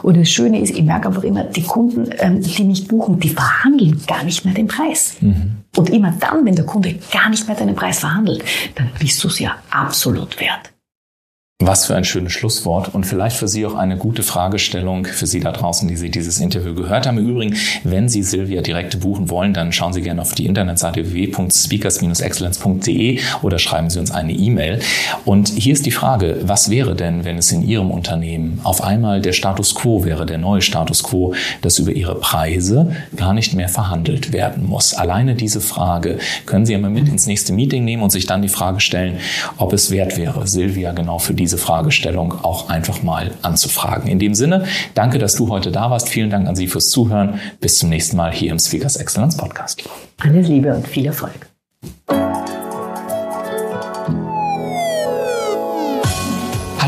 Und 0.02 0.18
das 0.18 0.30
Schöne 0.30 0.60
ist, 0.60 0.72
ich 0.72 0.84
merke 0.84 1.08
einfach 1.08 1.24
immer, 1.24 1.44
die 1.44 1.64
Kunden, 1.64 2.10
ähm, 2.20 2.42
die 2.42 2.64
mich 2.64 2.88
buchen, 2.88 3.20
die 3.20 3.30
verhandeln 3.30 4.02
gar 4.08 4.24
nicht 4.24 4.44
mehr 4.46 4.54
den 4.54 4.68
Preis. 4.68 5.18
Mhm. 5.22 5.58
Und 5.78 5.90
immer 5.90 6.14
dann, 6.20 6.46
wenn 6.46 6.56
der 6.56 6.66
Kunde 6.66 6.96
gar 7.12 7.30
nicht 7.30 7.48
mehr 7.48 7.56
deinen 7.56 7.76
Preis 7.76 8.00
verhandelt, 8.00 8.44
dann 8.76 8.90
bist 9.00 9.24
du 9.24 9.28
es 9.28 9.40
ja 9.40 9.56
absolut 9.70 10.40
wert. 10.40 10.74
Was 11.66 11.86
für 11.86 11.96
ein 11.96 12.04
schönes 12.04 12.34
Schlusswort 12.34 12.94
und 12.94 13.06
vielleicht 13.06 13.38
für 13.38 13.48
Sie 13.48 13.66
auch 13.66 13.76
eine 13.76 13.96
gute 13.96 14.22
Fragestellung 14.22 15.06
für 15.06 15.26
Sie 15.26 15.40
da 15.40 15.54
draußen, 15.54 15.88
die 15.88 15.96
Sie 15.96 16.12
dieses 16.12 16.42
Interview 16.42 16.74
gehört 16.74 17.08
haben. 17.08 17.18
Im 17.18 17.30
Übrigen, 17.30 17.56
wenn 17.86 18.10
Sie 18.10 18.22
Silvia 18.22 18.62
direkt 18.62 19.00
buchen 19.00 19.30
wollen, 19.30 19.54
dann 19.54 19.72
schauen 19.72 19.94
Sie 19.94 20.02
gerne 20.02 20.22
auf 20.22 20.34
die 20.34 20.46
Internetseite 20.46 21.10
www.speakers-excellence.de 21.10 23.22
oder 23.44 23.60
schreiben 23.60 23.90
Sie 23.90 24.00
uns 24.00 24.12
eine 24.12 24.34
E-Mail. 24.34 24.82
Und 25.24 25.48
hier 25.48 25.72
ist 25.72 25.86
die 25.86 25.92
Frage, 25.92 26.42
was 26.44 26.70
wäre 26.70 26.96
denn, 26.96 27.24
wenn 27.24 27.38
es 27.38 27.50
in 27.54 27.66
Ihrem 27.66 27.92
Unternehmen 27.92 28.60
auf 28.64 28.84
einmal 28.84 29.22
der 29.22 29.32
Status 29.32 29.74
quo 29.74 30.04
wäre, 30.04 30.26
der 30.26 30.40
neue 30.40 30.62
Status 30.62 31.02
quo, 31.02 31.34
dass 31.62 31.80
über 31.80 31.94
Ihre 31.94 32.16
Preise 32.16 32.94
gar 33.16 33.34
nicht 33.34 33.54
mehr 33.54 33.70
verhandelt 33.70 34.34
werden 34.34 34.68
muss? 34.68 34.96
Alleine 34.96 35.36
diese 35.36 35.62
Frage 35.62 36.18
können 36.46 36.66
Sie 36.66 36.76
einmal 36.76 36.92
mit 36.92 37.08
ins 37.08 37.26
nächste 37.26 37.54
Meeting 37.54 37.86
nehmen 37.86 38.04
und 38.04 38.10
sich 38.10 38.26
dann 38.26 38.42
die 38.42 38.50
Frage 38.50 38.82
stellen, 38.82 39.20
ob 39.56 39.72
es 39.72 39.92
wert 39.92 40.18
wäre, 40.18 40.46
Silvia 40.46 40.92
genau 40.92 41.20
für 41.20 41.34
diese 41.34 41.53
diese 41.54 41.64
Fragestellung 41.64 42.34
auch 42.44 42.70
einfach 42.70 43.04
mal 43.04 43.32
anzufragen. 43.44 44.10
In 44.10 44.18
dem 44.18 44.34
Sinne, 44.34 44.66
danke, 44.96 45.20
dass 45.20 45.36
du 45.36 45.50
heute 45.50 45.72
da 45.72 45.92
warst. 45.92 46.10
Vielen 46.10 46.32
Dank 46.32 46.48
an 46.48 46.56
Sie 46.56 46.68
fürs 46.68 46.90
Zuhören. 46.90 47.40
Bis 47.60 47.78
zum 47.78 47.90
nächsten 47.90 48.18
Mal 48.18 48.34
hier 48.34 48.52
im 48.52 48.58
Speakers 48.58 48.96
Excellence 48.96 49.38
Podcast. 49.38 49.84
Alles 50.18 50.48
Liebe 50.48 50.74
und 50.74 50.88
viel 50.88 51.06
Erfolg. 51.06 51.53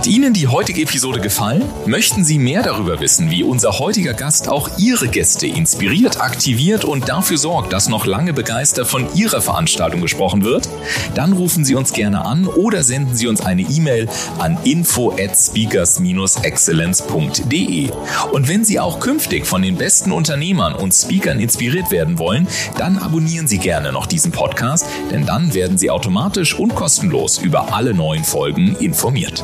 Hat 0.06 0.12
Ihnen 0.12 0.34
die 0.34 0.48
heutige 0.48 0.84
Episode 0.84 1.20
gefallen? 1.20 1.64
Möchten 1.88 2.24
Sie 2.24 2.38
mehr 2.38 2.62
darüber 2.62 3.00
wissen, 3.00 3.32
wie 3.32 3.42
unser 3.42 3.80
heutiger 3.80 4.14
Gast 4.14 4.48
auch 4.48 4.78
Ihre 4.78 5.08
Gäste 5.08 5.48
inspiriert, 5.48 6.22
aktiviert 6.22 6.86
und 6.86 7.10
dafür 7.10 7.40
sorgt, 7.40 7.74
dass 7.74 7.90
noch 7.90 8.06
lange 8.06 8.32
begeistert 8.32 8.86
von 8.86 9.08
Ihrer 9.16 9.42
Veranstaltung 9.42 10.02
gesprochen 10.02 10.44
wird? 10.44 10.70
Dann 11.16 11.34
rufen 11.34 11.66
Sie 11.66 11.74
uns 11.74 11.92
gerne 11.92 12.24
an 12.24 12.46
oder 12.46 12.84
senden 12.84 13.16
Sie 13.16 13.26
uns 13.26 13.42
eine 13.42 13.64
E-Mail 13.64 14.08
an 14.38 14.60
info 14.64 15.12
at 15.12 15.36
speakers-excellence.de. 15.36 17.90
Und 18.32 18.48
wenn 18.48 18.64
Sie 18.64 18.80
auch 18.80 19.00
künftig 19.00 19.48
von 19.48 19.64
den 19.64 19.76
besten 19.76 20.12
Unternehmern 20.12 20.76
und 20.76 20.94
Speakern 20.94 21.40
inspiriert 21.40 21.90
werden 21.90 22.20
wollen, 22.20 22.48
dann 22.78 23.00
abonnieren 23.00 23.48
Sie 23.48 23.58
gerne 23.58 23.92
noch 23.92 24.06
diesen 24.06 24.32
Podcast, 24.32 24.86
denn 25.10 25.26
dann 25.26 25.56
werden 25.56 25.80
Sie 25.80 25.90
automatisch 25.90 26.54
und 26.54 26.76
kostenlos 26.76 27.40
über 27.40 27.74
alle 27.74 27.96
neuen 27.96 28.24
Folgen 28.24 28.76
informiert. 28.76 29.44